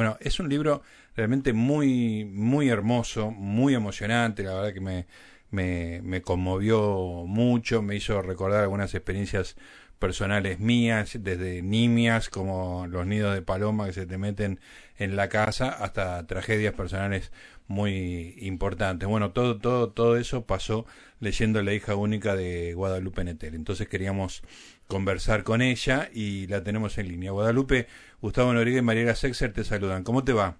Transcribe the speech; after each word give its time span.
Bueno, 0.00 0.16
es 0.20 0.40
un 0.40 0.48
libro 0.48 0.80
realmente 1.14 1.52
muy, 1.52 2.24
muy 2.24 2.70
hermoso, 2.70 3.30
muy 3.30 3.74
emocionante, 3.74 4.42
la 4.42 4.54
verdad 4.54 4.72
que 4.72 4.80
me, 4.80 5.06
me, 5.50 6.00
me 6.02 6.22
conmovió 6.22 7.26
mucho, 7.26 7.82
me 7.82 7.96
hizo 7.96 8.22
recordar 8.22 8.62
algunas 8.62 8.94
experiencias 8.94 9.56
personales 10.00 10.58
mías, 10.58 11.16
desde 11.20 11.62
nimias 11.62 12.30
como 12.30 12.86
los 12.88 13.06
nidos 13.06 13.34
de 13.34 13.42
paloma 13.42 13.86
que 13.86 13.92
se 13.92 14.06
te 14.06 14.18
meten 14.18 14.58
en 14.98 15.14
la 15.14 15.28
casa, 15.28 15.68
hasta 15.70 16.26
tragedias 16.26 16.74
personales 16.74 17.32
muy 17.68 18.34
importantes. 18.40 19.08
Bueno, 19.08 19.32
todo, 19.32 19.58
todo, 19.60 19.90
todo 19.90 20.16
eso 20.16 20.44
pasó 20.46 20.86
leyendo 21.20 21.62
La 21.62 21.74
hija 21.74 21.94
única 21.94 22.34
de 22.34 22.74
Guadalupe 22.74 23.24
Netel. 23.24 23.54
Entonces 23.54 23.88
queríamos 23.88 24.42
conversar 24.88 25.44
con 25.44 25.62
ella 25.62 26.10
y 26.12 26.46
la 26.48 26.64
tenemos 26.64 26.98
en 26.98 27.08
línea. 27.08 27.30
Guadalupe, 27.30 27.86
Gustavo 28.20 28.52
Noriega 28.52 28.80
y 28.80 28.82
Mariela 28.82 29.14
Sexer 29.14 29.52
te 29.52 29.64
saludan. 29.64 30.02
¿Cómo 30.02 30.24
te 30.24 30.32
va? 30.32 30.56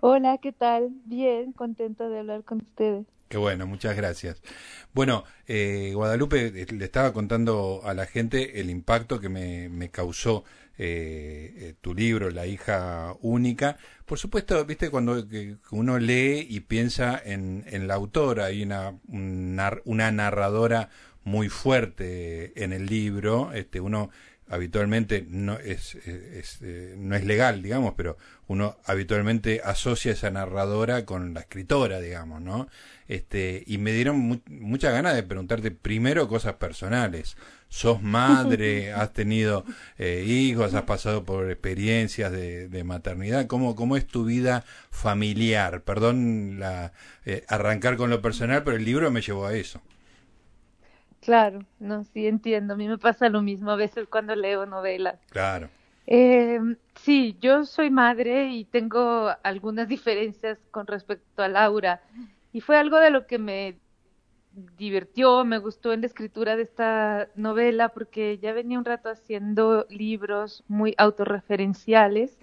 Hola, 0.00 0.38
¿qué 0.38 0.52
tal? 0.52 0.90
Bien, 1.04 1.52
contento 1.52 2.08
de 2.08 2.18
hablar 2.20 2.44
con 2.44 2.58
ustedes. 2.58 3.06
Qué 3.28 3.38
bueno, 3.38 3.66
muchas 3.66 3.96
gracias. 3.96 4.40
Bueno, 4.94 5.24
eh, 5.48 5.90
Guadalupe, 5.94 6.46
eh, 6.46 6.66
le 6.72 6.84
estaba 6.84 7.12
contando 7.12 7.80
a 7.84 7.92
la 7.92 8.06
gente 8.06 8.60
el 8.60 8.70
impacto 8.70 9.20
que 9.20 9.28
me, 9.28 9.68
me 9.68 9.90
causó 9.90 10.44
eh, 10.78 11.52
eh, 11.56 11.74
tu 11.80 11.92
libro, 11.94 12.30
La 12.30 12.46
hija 12.46 13.14
única. 13.20 13.78
Por 14.04 14.18
supuesto, 14.18 14.64
viste, 14.64 14.90
cuando 14.90 15.26
uno 15.72 15.98
lee 15.98 16.46
y 16.48 16.60
piensa 16.60 17.20
en, 17.24 17.64
en 17.66 17.88
la 17.88 17.94
autora, 17.94 18.46
hay 18.46 18.62
una, 18.62 18.94
una 19.08 20.12
narradora 20.12 20.90
muy 21.24 21.48
fuerte 21.48 22.62
en 22.62 22.72
el 22.72 22.86
libro, 22.86 23.52
este, 23.52 23.80
uno 23.80 24.10
habitualmente 24.48 25.26
no 25.28 25.58
es, 25.58 25.96
es, 25.96 26.60
no 26.96 27.16
es 27.16 27.24
legal, 27.24 27.62
digamos, 27.62 27.94
pero 27.96 28.16
uno 28.46 28.76
habitualmente 28.84 29.60
asocia 29.64 30.12
esa 30.12 30.30
narradora 30.30 31.04
con 31.04 31.34
la 31.34 31.40
escritora, 31.40 32.00
digamos, 32.00 32.40
¿no? 32.40 32.68
Este, 33.08 33.64
y 33.66 33.78
me 33.78 33.92
dieron 33.92 34.18
mu 34.18 34.40
muchas 34.48 34.92
ganas 34.92 35.14
de 35.14 35.22
preguntarte 35.22 35.70
primero 35.70 36.28
cosas 36.28 36.54
personales. 36.54 37.36
¿Sos 37.68 38.02
madre? 38.02 38.92
¿Has 38.94 39.12
tenido 39.12 39.64
eh, 39.98 40.24
hijos? 40.26 40.74
¿Has 40.74 40.82
pasado 40.82 41.24
por 41.24 41.50
experiencias 41.50 42.30
de, 42.30 42.68
de 42.68 42.84
maternidad? 42.84 43.46
¿Cómo, 43.46 43.74
¿Cómo, 43.74 43.96
es 43.96 44.06
tu 44.06 44.24
vida 44.24 44.64
familiar? 44.90 45.82
Perdón 45.82 46.58
la, 46.60 46.92
eh, 47.24 47.44
arrancar 47.48 47.96
con 47.96 48.10
lo 48.10 48.22
personal, 48.22 48.62
pero 48.62 48.76
el 48.76 48.84
libro 48.84 49.10
me 49.10 49.22
llevó 49.22 49.46
a 49.46 49.54
eso. 49.54 49.82
Claro, 51.26 51.58
no, 51.80 52.04
sí 52.04 52.28
entiendo. 52.28 52.74
A 52.74 52.76
mí 52.76 52.86
me 52.86 52.98
pasa 52.98 53.28
lo 53.28 53.42
mismo 53.42 53.72
a 53.72 53.76
veces 53.76 54.06
cuando 54.08 54.36
leo 54.36 54.64
novelas. 54.64 55.18
Claro. 55.30 55.68
Eh, 56.06 56.60
sí, 56.94 57.36
yo 57.40 57.64
soy 57.64 57.90
madre 57.90 58.50
y 58.50 58.64
tengo 58.64 59.32
algunas 59.42 59.88
diferencias 59.88 60.56
con 60.70 60.86
respecto 60.86 61.42
a 61.42 61.48
Laura. 61.48 62.00
Y 62.52 62.60
fue 62.60 62.76
algo 62.76 63.00
de 63.00 63.10
lo 63.10 63.26
que 63.26 63.38
me 63.38 63.76
divirtió, 64.78 65.44
me 65.44 65.58
gustó 65.58 65.92
en 65.92 66.02
la 66.02 66.06
escritura 66.06 66.54
de 66.54 66.62
esta 66.62 67.26
novela 67.34 67.88
porque 67.88 68.38
ya 68.38 68.52
venía 68.52 68.78
un 68.78 68.84
rato 68.84 69.08
haciendo 69.08 69.84
libros 69.90 70.62
muy 70.68 70.94
autorreferenciales 70.96 72.38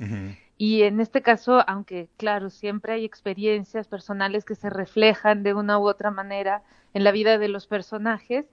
y 0.57 0.83
en 0.83 0.99
este 0.99 1.21
caso, 1.21 1.63
aunque 1.67 2.09
claro, 2.17 2.49
siempre 2.49 2.93
hay 2.93 3.05
experiencias 3.05 3.87
personales 3.87 4.43
que 4.45 4.55
se 4.55 4.69
reflejan 4.69 5.41
de 5.41 5.53
una 5.53 5.79
u 5.79 5.87
otra 5.87 6.11
manera 6.11 6.63
en 6.93 7.03
la 7.03 7.11
vida 7.11 7.37
de 7.37 7.47
los 7.47 7.65
personajes, 7.65 8.45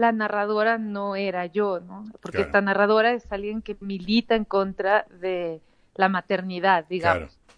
la 0.00 0.12
narradora 0.12 0.78
no 0.78 1.14
era 1.14 1.44
yo, 1.44 1.78
¿no? 1.78 2.10
Porque 2.22 2.40
esta 2.40 2.62
narradora 2.62 3.12
es 3.12 3.30
alguien 3.30 3.60
que 3.60 3.76
milita 3.80 4.34
en 4.34 4.46
contra 4.46 5.04
de 5.20 5.60
la 5.94 6.08
maternidad, 6.08 6.86
digamos. 6.88 7.36
Claro. 7.36 7.56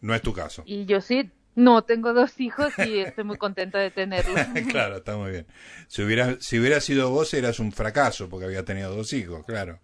No 0.00 0.14
es 0.14 0.22
tu 0.22 0.32
caso. 0.32 0.62
Y 0.64 0.86
yo 0.86 1.00
sí 1.00 1.28
no, 1.56 1.82
tengo 1.82 2.12
dos 2.12 2.38
hijos 2.38 2.72
y 2.78 3.00
estoy 3.00 3.24
muy 3.24 3.36
contenta 3.36 3.80
de 3.80 3.90
tenerlos. 3.90 4.38
claro, 4.70 4.98
está 4.98 5.16
muy 5.16 5.32
bien. 5.32 5.46
Si 5.88 6.04
hubiera, 6.04 6.36
si 6.40 6.60
hubiera 6.60 6.80
sido 6.80 7.10
vos, 7.10 7.34
eras 7.34 7.58
un 7.58 7.72
fracaso 7.72 8.28
porque 8.28 8.46
había 8.46 8.64
tenido 8.64 8.94
dos 8.94 9.12
hijos, 9.12 9.44
claro. 9.44 9.80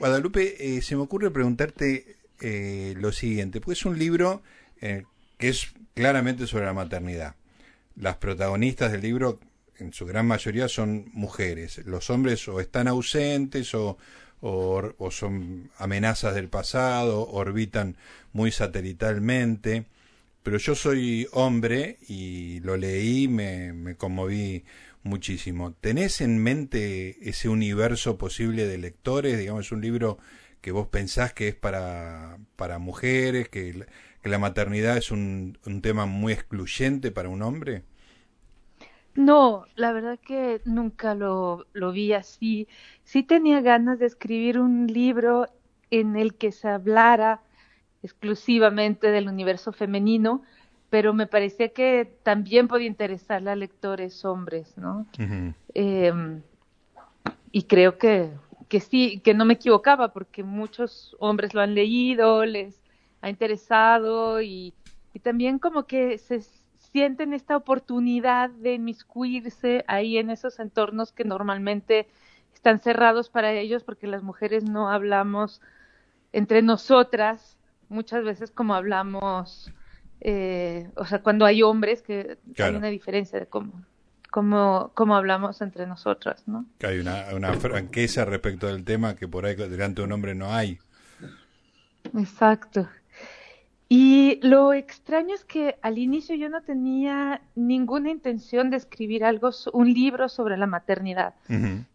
Guadalupe, 0.00 0.76
eh, 0.76 0.82
se 0.82 0.96
me 0.96 1.02
ocurre 1.02 1.30
preguntarte 1.30 2.16
eh, 2.40 2.94
lo 2.96 3.12
siguiente, 3.12 3.60
porque 3.60 3.74
es 3.74 3.84
un 3.86 3.96
libro 3.96 4.42
eh, 4.80 5.04
que 5.38 5.50
es 5.50 5.72
claramente 5.94 6.48
sobre 6.48 6.64
la 6.64 6.72
maternidad. 6.72 7.36
Las 7.96 8.16
protagonistas 8.16 8.92
del 8.92 9.00
libro, 9.00 9.40
en 9.78 9.92
su 9.92 10.06
gran 10.06 10.26
mayoría, 10.26 10.68
son 10.68 11.10
mujeres. 11.12 11.78
Los 11.86 12.10
hombres 12.10 12.46
o 12.48 12.60
están 12.60 12.88
ausentes 12.88 13.74
o, 13.74 13.96
son 15.10 15.70
amenazas 15.78 16.34
del 16.34 16.48
pasado, 16.48 17.26
orbitan 17.28 17.96
muy 18.32 18.52
satelitalmente. 18.52 19.86
Pero 20.42 20.58
yo 20.58 20.74
soy 20.74 21.26
hombre 21.32 21.98
y 22.06 22.60
lo 22.60 22.76
leí, 22.76 23.26
me, 23.28 23.72
me 23.72 23.96
conmoví 23.96 24.64
muchísimo. 25.02 25.72
¿Tenés 25.72 26.20
en 26.20 26.38
mente 26.38 27.16
ese 27.28 27.48
universo 27.48 28.18
posible 28.18 28.66
de 28.66 28.78
lectores? 28.78 29.38
Digamos, 29.38 29.66
es 29.66 29.72
un 29.72 29.80
libro 29.80 30.18
que 30.60 30.72
vos 30.72 30.88
pensás 30.88 31.32
que 31.32 31.48
es 31.48 31.54
para, 31.54 32.38
para 32.56 32.78
mujeres, 32.78 33.48
que, 33.48 33.86
que 34.26 34.30
la 34.32 34.40
maternidad 34.40 34.96
es 34.96 35.12
un, 35.12 35.56
un 35.66 35.82
tema 35.82 36.04
muy 36.06 36.32
excluyente 36.32 37.12
para 37.12 37.28
un 37.28 37.42
hombre. 37.42 37.84
No, 39.14 39.64
la 39.76 39.92
verdad 39.92 40.18
que 40.18 40.60
nunca 40.64 41.14
lo, 41.14 41.66
lo 41.72 41.92
vi 41.92 42.12
así. 42.12 42.68
Sí 43.04 43.22
tenía 43.22 43.60
ganas 43.60 43.98
de 43.98 44.06
escribir 44.06 44.58
un 44.58 44.88
libro 44.88 45.46
en 45.90 46.16
el 46.16 46.34
que 46.34 46.50
se 46.52 46.68
hablara 46.68 47.40
exclusivamente 48.02 49.12
del 49.12 49.28
universo 49.28 49.72
femenino, 49.72 50.42
pero 50.90 51.14
me 51.14 51.26
parecía 51.26 51.68
que 51.70 52.04
también 52.24 52.68
podía 52.68 52.88
interesarle 52.88 53.50
a 53.50 53.56
lectores 53.56 54.24
hombres, 54.24 54.76
¿no? 54.76 55.06
eh, 55.74 56.12
y 57.52 57.64
creo 57.64 57.98
que, 57.98 58.30
que 58.68 58.80
sí, 58.80 59.20
que 59.20 59.34
no 59.34 59.44
me 59.44 59.54
equivocaba, 59.54 60.12
porque 60.12 60.42
muchos 60.42 61.16
hombres 61.20 61.54
lo 61.54 61.60
han 61.60 61.74
leído, 61.74 62.44
les 62.44 62.85
ha 63.26 63.30
interesado 63.30 64.40
y, 64.40 64.72
y 65.12 65.18
también 65.18 65.58
como 65.58 65.86
que 65.86 66.18
se 66.18 66.40
sienten 66.76 67.34
esta 67.34 67.56
oportunidad 67.56 68.50
de 68.50 68.74
inmiscuirse 68.74 69.84
ahí 69.88 70.16
en 70.16 70.30
esos 70.30 70.58
entornos 70.60 71.12
que 71.12 71.24
normalmente 71.24 72.06
están 72.54 72.80
cerrados 72.80 73.28
para 73.28 73.52
ellos 73.52 73.82
porque 73.82 74.06
las 74.06 74.22
mujeres 74.22 74.64
no 74.64 74.88
hablamos 74.90 75.60
entre 76.32 76.62
nosotras 76.62 77.56
muchas 77.88 78.24
veces 78.24 78.50
como 78.50 78.74
hablamos, 78.74 79.72
eh, 80.20 80.90
o 80.96 81.04
sea, 81.04 81.22
cuando 81.22 81.44
hay 81.44 81.62
hombres 81.62 82.02
que 82.02 82.38
hay 82.58 82.74
una 82.74 82.88
diferencia 82.88 83.38
de 83.38 83.46
cómo, 83.46 83.84
cómo, 84.30 84.90
cómo 84.94 85.16
hablamos 85.16 85.60
entre 85.62 85.86
nosotras, 85.86 86.46
¿no? 86.46 86.66
Que 86.78 86.86
hay 86.86 86.98
una, 86.98 87.26
una 87.34 87.52
franqueza 87.54 88.24
respecto 88.24 88.66
del 88.66 88.84
tema 88.84 89.16
que 89.16 89.28
por 89.28 89.46
ahí 89.46 89.54
delante 89.54 90.00
de 90.00 90.06
un 90.06 90.12
hombre 90.12 90.34
no 90.34 90.52
hay. 90.52 90.78
Exacto. 92.16 92.88
Y 93.88 94.40
lo 94.42 94.72
extraño 94.72 95.34
es 95.34 95.44
que 95.44 95.78
al 95.80 95.98
inicio 95.98 96.34
yo 96.34 96.48
no 96.48 96.60
tenía 96.62 97.40
ninguna 97.54 98.10
intención 98.10 98.68
de 98.68 98.78
escribir 98.78 99.24
algo, 99.24 99.50
un 99.72 99.92
libro 99.92 100.28
sobre 100.28 100.56
la 100.56 100.66
maternidad. 100.66 101.34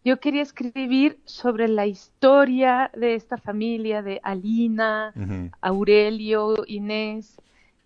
Yo 0.02 0.18
quería 0.18 0.40
escribir 0.40 1.18
sobre 1.26 1.68
la 1.68 1.86
historia 1.86 2.90
de 2.94 3.14
esta 3.14 3.36
familia, 3.36 4.00
de 4.00 4.20
Alina, 4.22 5.12
Aurelio, 5.60 6.64
Inés, 6.66 7.36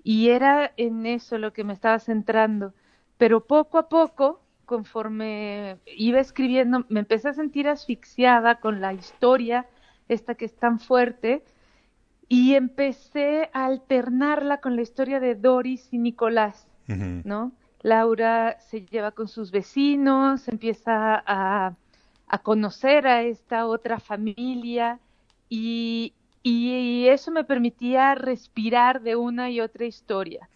y 0.05 0.29
era 0.29 0.73
en 0.77 1.05
eso 1.05 1.37
lo 1.39 1.53
que 1.53 1.65
me 1.65 1.73
estaba 1.73 1.99
centrando. 1.99 2.75
Pero 3.19 3.45
poco 3.45 3.79
a 3.79 3.89
poco, 3.89 4.41
conforme 4.67 5.79
iba 5.97 6.21
escribiendo, 6.21 6.85
me 6.89 7.01
empecé 7.01 7.31
a 7.31 7.35
sentir 7.35 7.67
asfixiada 7.67 8.61
con 8.61 8.81
la 8.81 8.93
historia, 8.95 9.67
esta 10.09 10.37
que 10.37 10.45
es 10.45 10.55
tan 10.55 10.79
fuerte, 10.79 11.43
y 12.29 12.55
empecé 12.55 13.51
a 13.53 13.67
alternarla 13.67 14.61
con 14.61 14.77
la 14.77 14.83
historia 14.83 15.21
de 15.21 15.35
Doris 15.35 15.89
y 15.93 15.99
Nicolás, 15.99 16.67
¿no? 16.87 17.53
Laura 17.83 18.59
se 18.61 18.85
lleva 18.85 19.13
con 19.13 19.29
sus 19.29 19.51
vecinos, 19.51 20.49
empieza 20.49 21.23
a, 21.27 21.75
a 22.27 22.39
conocer 22.39 23.07
a 23.07 23.23
esta 23.23 23.67
otra 23.67 24.01
familia 24.01 24.99
y, 25.49 26.15
y, 26.43 27.07
eso 27.09 27.31
me 27.31 27.45
permitía 27.45 28.15
respirar 28.15 29.03
de 29.03 29.17
una 29.17 29.51
y 29.51 29.61
otra 29.61 29.85
historia. 29.85 30.49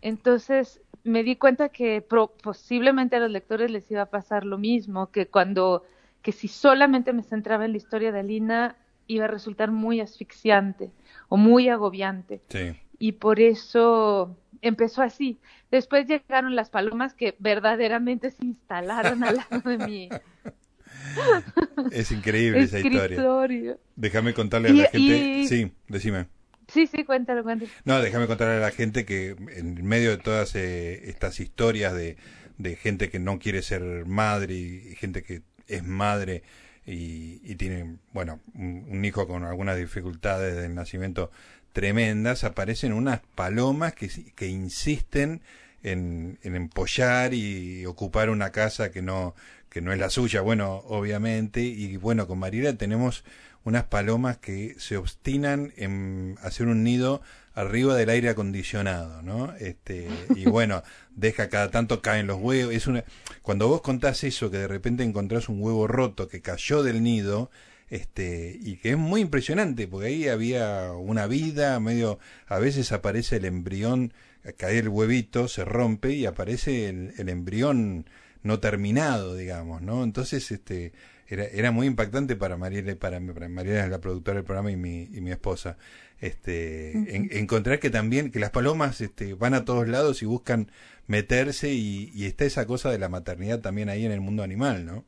Entonces 0.00 0.80
me 1.04 1.22
di 1.24 1.36
cuenta 1.36 1.68
que 1.70 2.00
posiblemente 2.42 3.16
a 3.16 3.20
los 3.20 3.30
lectores 3.30 3.70
les 3.70 3.90
iba 3.90 4.02
a 4.02 4.10
pasar 4.10 4.44
lo 4.44 4.58
mismo, 4.58 5.10
que 5.10 5.26
cuando, 5.26 5.84
que 6.22 6.32
si 6.32 6.48
solamente 6.48 7.12
me 7.12 7.22
centraba 7.22 7.64
en 7.64 7.72
la 7.72 7.78
historia 7.78 8.12
de 8.12 8.20
Alina, 8.20 8.76
iba 9.08 9.24
a 9.24 9.28
resultar 9.28 9.72
muy 9.72 10.00
asfixiante 10.00 10.92
o 11.28 11.36
muy 11.36 11.68
agobiante. 11.68 12.40
Y 13.00 13.12
por 13.12 13.40
eso 13.40 14.36
empezó 14.62 15.02
así. 15.02 15.38
Después 15.70 16.06
llegaron 16.06 16.54
las 16.54 16.70
palomas 16.70 17.14
que 17.14 17.34
verdaderamente 17.40 18.30
se 18.30 18.44
instalaron 18.44 19.24
al 19.24 19.36
lado 19.36 19.68
de 19.68 19.78
mi, 19.78 20.08
es 21.92 22.12
increíble 22.12 22.60
esa 22.60 22.80
historia. 22.80 23.76
Déjame 23.96 24.34
contarle 24.34 24.70
a 24.70 24.72
la 24.72 24.84
gente. 24.90 25.46
Sí, 25.48 25.72
decime. 25.88 26.26
Sí, 26.68 26.86
sí, 26.86 27.04
cuéntalo, 27.04 27.42
cuéntalo. 27.42 27.70
No, 27.84 28.00
déjame 28.00 28.26
contarle 28.26 28.56
a 28.56 28.60
la 28.60 28.70
gente 28.70 29.04
que 29.04 29.36
en 29.56 29.84
medio 29.86 30.10
de 30.10 30.18
todas 30.18 30.54
eh, 30.54 31.08
estas 31.08 31.40
historias 31.40 31.94
de, 31.94 32.16
de 32.58 32.76
gente 32.76 33.08
que 33.08 33.18
no 33.18 33.38
quiere 33.38 33.62
ser 33.62 34.04
madre 34.06 34.54
y, 34.54 34.94
gente 34.96 35.22
que 35.22 35.42
es 35.66 35.82
madre 35.82 36.42
y, 36.88 37.40
y 37.44 37.54
tiene, 37.56 37.96
bueno, 38.12 38.40
un, 38.54 39.04
hijo 39.04 39.28
con 39.28 39.44
algunas 39.44 39.76
dificultades 39.76 40.56
del 40.56 40.74
nacimiento 40.74 41.30
tremendas, 41.72 42.44
aparecen 42.44 42.94
unas 42.94 43.20
palomas 43.34 43.94
que, 43.94 44.10
que 44.34 44.46
insisten 44.46 45.42
en, 45.82 46.38
en 46.42 46.56
empollar 46.56 47.34
y 47.34 47.84
ocupar 47.84 48.30
una 48.30 48.50
casa 48.50 48.90
que 48.90 49.02
no, 49.02 49.34
que 49.68 49.82
no 49.82 49.92
es 49.92 49.98
la 49.98 50.08
suya, 50.08 50.40
bueno, 50.40 50.82
obviamente, 50.88 51.60
y 51.60 51.96
bueno, 51.98 52.26
con 52.26 52.38
Mariela 52.38 52.72
tenemos 52.72 53.22
unas 53.64 53.84
palomas 53.84 54.38
que 54.38 54.74
se 54.78 54.96
obstinan 54.96 55.74
en 55.76 56.36
hacer 56.42 56.68
un 56.68 56.84
nido 56.84 57.20
arriba 57.58 57.96
del 57.96 58.08
aire 58.08 58.28
acondicionado, 58.28 59.22
¿no? 59.22 59.54
Este, 59.56 60.08
y 60.36 60.44
bueno, 60.44 60.82
deja 61.14 61.48
cada 61.48 61.70
tanto 61.70 62.00
caen 62.02 62.26
los 62.26 62.38
huevos, 62.40 62.72
es 62.74 62.86
una 62.86 63.04
cuando 63.42 63.66
vos 63.68 63.82
contás 63.82 64.22
eso 64.24 64.50
que 64.50 64.58
de 64.58 64.68
repente 64.68 65.02
encontrás 65.02 65.48
un 65.48 65.60
huevo 65.60 65.88
roto 65.88 66.28
que 66.28 66.40
cayó 66.40 66.82
del 66.82 67.02
nido, 67.02 67.50
este, 67.90 68.58
y 68.60 68.76
que 68.76 68.90
es 68.90 68.98
muy 68.98 69.22
impresionante, 69.22 69.88
porque 69.88 70.08
ahí 70.08 70.28
había 70.28 70.92
una 70.92 71.26
vida, 71.26 71.80
medio, 71.80 72.18
a 72.46 72.58
veces 72.58 72.92
aparece 72.92 73.36
el 73.36 73.44
embrión, 73.44 74.12
cae 74.56 74.78
el 74.78 74.88
huevito, 74.88 75.48
se 75.48 75.64
rompe 75.64 76.12
y 76.12 76.26
aparece 76.26 76.88
el, 76.88 77.14
el 77.18 77.28
embrión 77.28 78.08
no 78.42 78.60
terminado, 78.60 79.34
digamos, 79.34 79.82
¿no? 79.82 80.04
Entonces, 80.04 80.50
este, 80.52 80.92
era, 81.28 81.44
era 81.44 81.70
muy 81.70 81.86
impactante 81.86 82.36
para 82.36 82.56
Mariela, 82.56 82.96
para, 82.96 83.20
para 83.20 83.48
Mariela 83.48 83.86
la 83.86 84.00
productora 84.00 84.36
del 84.36 84.44
programa 84.44 84.70
y 84.70 84.76
mi, 84.76 85.02
y 85.02 85.20
mi 85.20 85.30
esposa. 85.30 85.76
Este, 86.20 87.38
encontrar 87.38 87.78
que 87.78 87.90
también, 87.90 88.32
que 88.32 88.40
las 88.40 88.50
palomas 88.50 89.00
este, 89.00 89.34
van 89.34 89.54
a 89.54 89.64
todos 89.64 89.86
lados 89.86 90.22
y 90.22 90.26
buscan 90.26 90.70
meterse 91.06 91.72
y, 91.72 92.10
y 92.14 92.26
está 92.26 92.44
esa 92.44 92.66
cosa 92.66 92.90
de 92.90 92.98
la 92.98 93.08
maternidad 93.08 93.60
también 93.60 93.88
ahí 93.88 94.04
en 94.04 94.12
el 94.12 94.20
mundo 94.20 94.42
animal, 94.42 94.84
¿no? 94.84 95.04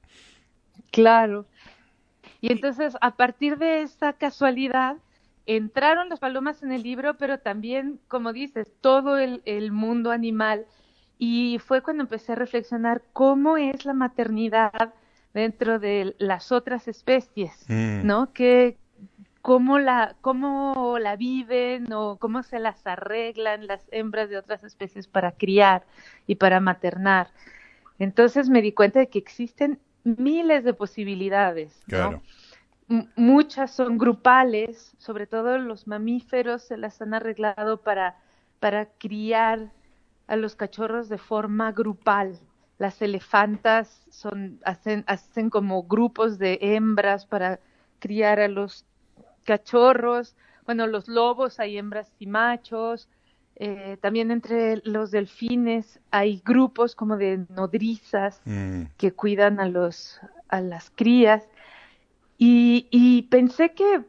Claro. 0.92 1.46
Y 2.40 2.52
entonces, 2.52 2.96
a 3.00 3.16
partir 3.16 3.58
de 3.58 3.82
esa 3.82 4.12
casualidad, 4.12 4.96
entraron 5.46 6.10
las 6.10 6.20
palomas 6.20 6.62
en 6.62 6.72
el 6.72 6.82
libro, 6.82 7.16
pero 7.16 7.38
también, 7.38 7.98
como 8.08 8.32
dices, 8.32 8.70
todo 8.80 9.18
el, 9.18 9.42
el 9.46 9.72
mundo 9.72 10.10
animal. 10.10 10.66
Y 11.18 11.58
fue 11.58 11.82
cuando 11.82 12.02
empecé 12.02 12.32
a 12.32 12.36
reflexionar 12.36 13.02
cómo 13.12 13.56
es 13.56 13.84
la 13.84 13.94
maternidad 13.94 14.94
dentro 15.34 15.78
de 15.78 16.14
las 16.18 16.52
otras 16.52 16.88
especies, 16.88 17.64
mm. 17.68 18.06
¿no? 18.06 18.32
Que 18.32 18.76
cómo 19.42 19.78
la 19.78 20.16
cómo 20.20 20.98
la 20.98 21.16
viven 21.16 21.92
o 21.92 22.16
cómo 22.18 22.42
se 22.42 22.58
las 22.58 22.86
arreglan 22.86 23.66
las 23.66 23.86
hembras 23.90 24.28
de 24.28 24.36
otras 24.36 24.64
especies 24.64 25.06
para 25.06 25.32
criar 25.32 25.84
y 26.26 26.34
para 26.36 26.60
maternar. 26.60 27.28
Entonces 27.98 28.48
me 28.48 28.62
di 28.62 28.72
cuenta 28.72 28.98
de 28.98 29.08
que 29.08 29.18
existen 29.18 29.78
miles 30.04 30.64
de 30.64 30.74
posibilidades, 30.74 31.82
¿no? 31.86 32.22
muchas 33.14 33.70
son 33.70 33.98
grupales, 33.98 34.96
sobre 34.98 35.28
todo 35.28 35.58
los 35.58 35.86
mamíferos 35.86 36.62
se 36.62 36.76
las 36.76 37.00
han 37.00 37.14
arreglado 37.14 37.82
para 37.82 38.16
para 38.58 38.86
criar 38.86 39.70
a 40.26 40.36
los 40.36 40.54
cachorros 40.54 41.08
de 41.08 41.18
forma 41.18 41.72
grupal, 41.72 42.38
las 42.80 43.02
elefantas 43.02 44.06
son, 44.08 44.58
hacen, 44.64 45.04
hacen 45.06 45.50
como 45.50 45.82
grupos 45.82 46.38
de 46.38 46.58
hembras 46.62 47.26
para 47.26 47.60
criar 47.98 48.40
a 48.40 48.48
los 48.48 48.86
cachorros, 49.44 50.34
bueno, 50.64 50.86
los 50.86 51.06
lobos 51.06 51.60
hay 51.60 51.76
hembras 51.76 52.10
y 52.18 52.26
machos, 52.26 53.06
eh, 53.56 53.98
también 54.00 54.30
entre 54.30 54.80
los 54.84 55.10
delfines 55.10 56.00
hay 56.10 56.40
grupos 56.42 56.94
como 56.94 57.18
de 57.18 57.44
nodrizas 57.50 58.40
mm. 58.46 58.84
que 58.96 59.12
cuidan 59.12 59.60
a 59.60 59.68
los 59.68 60.18
a 60.48 60.62
las 60.62 60.88
crías. 60.88 61.46
Y, 62.38 62.88
y, 62.90 63.22
pensé 63.24 63.74
que 63.74 64.04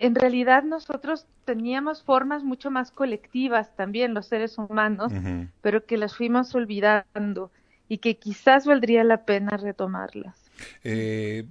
en 0.00 0.16
realidad 0.16 0.64
nosotros 0.64 1.28
teníamos 1.44 2.02
formas 2.02 2.42
mucho 2.42 2.72
más 2.72 2.90
colectivas 2.90 3.76
también 3.76 4.12
los 4.12 4.26
seres 4.26 4.58
humanos, 4.58 5.12
pero 5.60 5.86
que 5.86 5.96
las 5.96 6.16
fuimos 6.16 6.52
olvidando 6.56 7.52
y 7.92 7.98
que 7.98 8.16
quizás 8.16 8.64
valdría 8.64 9.04
la 9.04 9.26
pena 9.26 9.58
retomarlas. 9.58 10.34
Eh, 10.82 11.44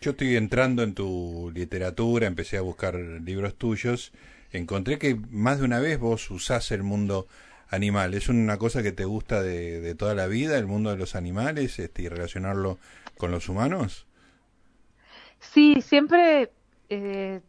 yo 0.00 0.10
estoy 0.10 0.34
entrando 0.34 0.82
en 0.82 0.94
tu 0.94 1.52
literatura, 1.54 2.26
empecé 2.26 2.56
a 2.56 2.60
buscar 2.60 2.96
libros 2.96 3.54
tuyos, 3.54 4.12
encontré 4.50 4.98
que 4.98 5.14
más 5.30 5.60
de 5.60 5.64
una 5.64 5.78
vez 5.78 6.00
vos 6.00 6.28
usás 6.32 6.72
el 6.72 6.82
mundo 6.82 7.28
animal. 7.70 8.14
¿Es 8.14 8.28
una 8.28 8.56
cosa 8.56 8.82
que 8.82 8.90
te 8.90 9.04
gusta 9.04 9.44
de, 9.44 9.94
toda 9.94 10.16
la 10.16 10.26
vida, 10.26 10.58
el 10.58 10.66
mundo 10.66 10.90
de 10.90 10.96
los 10.96 11.14
animales, 11.14 11.78
este, 11.78 12.02
y 12.02 12.08
relacionarlo 12.08 12.78
con 13.16 13.30
los 13.30 13.48
humanos? 13.48 14.08
Sí, 15.38 15.80
siempre 15.82 16.50
he 16.88 17.42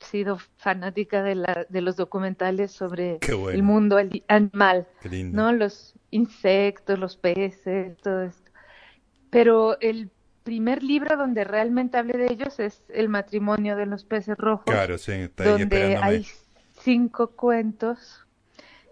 sido 0.00 0.40
fanática 0.56 1.22
de, 1.22 1.36
la, 1.36 1.66
de 1.68 1.82
los 1.82 1.94
documentales 1.94 2.72
sobre 2.72 3.20
el 3.52 3.62
mundo 3.62 3.96
animal, 4.26 4.88
¿no? 5.30 5.52
Los 5.52 5.94
insectos, 6.10 6.98
los 6.98 7.16
peces, 7.16 7.96
todo 7.98 8.22
esto. 8.22 8.50
Pero 9.30 9.78
el 9.80 10.10
primer 10.42 10.82
libro 10.82 11.16
donde 11.16 11.44
realmente 11.44 11.98
hablé 11.98 12.16
de 12.16 12.32
ellos 12.32 12.58
es 12.58 12.82
El 12.88 13.08
matrimonio 13.08 13.76
de 13.76 13.86
los 13.86 14.04
peces 14.04 14.36
rojos. 14.38 14.64
Claro, 14.64 14.96
sí, 14.96 15.12
está 15.12 15.44
ahí 15.44 15.50
donde 15.50 15.96
hay 15.96 16.26
cinco 16.80 17.32
cuentos 17.32 18.24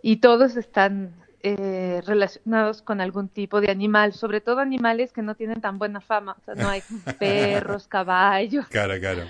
y 0.03 0.17
todos 0.17 0.57
están 0.57 1.15
eh, 1.43 2.03
relacionados 2.05 2.83
con 2.83 3.01
algún 3.01 3.29
tipo 3.29 3.61
de 3.61 3.71
animal, 3.71 4.13
sobre 4.13 4.41
todo 4.41 4.61
animales 4.61 5.13
que 5.13 5.23
no 5.23 5.35
tienen 5.35 5.61
tan 5.61 5.79
buena 5.79 6.01
fama. 6.01 6.37
O 6.41 6.45
sea, 6.45 6.55
no 6.55 6.69
hay 6.69 6.83
perros, 7.19 7.89
caballos. 7.89 8.67
Claro, 8.67 8.99
claro. 8.99 9.23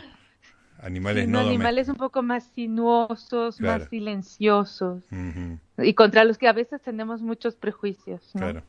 Animales 0.80 1.26
no 1.26 1.40
animales 1.40 1.88
un 1.88 1.96
poco 1.96 2.22
más 2.22 2.44
sinuosos, 2.54 3.60
más 3.60 3.88
silenciosos 3.88 5.04
y 5.78 5.94
contra 5.94 6.24
los 6.24 6.38
que 6.38 6.48
a 6.48 6.52
veces 6.52 6.82
tenemos 6.82 7.22
muchos 7.22 7.56
prejuicios. 7.56 8.30
Claro. 8.34 8.62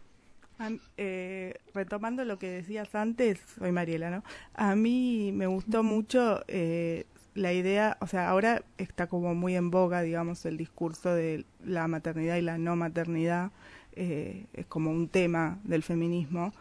Eh, 0.98 1.54
retomando 1.74 2.26
lo 2.26 2.40
que 2.40 2.50
decías 2.50 2.96
antes, 2.96 3.40
soy 3.60 3.72
Mariela, 3.72 4.10
¿no? 4.10 4.24
A 4.56 4.76
mí 4.76 5.32
me 5.34 5.46
gustó 5.46 5.84
mucho 5.84 6.44
eh, 6.48 7.06
la 7.36 7.54
idea, 7.54 7.98
o 8.02 8.08
sea, 8.08 8.30
ahora 8.30 8.64
está 8.78 9.06
como 9.06 9.36
muy 9.36 9.56
en 9.56 9.70
boga, 9.70 10.02
digamos, 10.02 10.46
el 10.46 10.58
discurso 10.58 11.14
de 11.14 11.46
la 11.64 11.88
maternidad 11.88 12.38
y 12.38 12.42
la 12.42 12.58
no 12.58 12.76
maternidad, 12.76 13.52
eh, 13.94 14.46
es 14.54 14.66
como 14.66 14.90
un 14.90 15.08
tema 15.08 15.60
del 15.64 15.84
feminismo, 15.84 16.52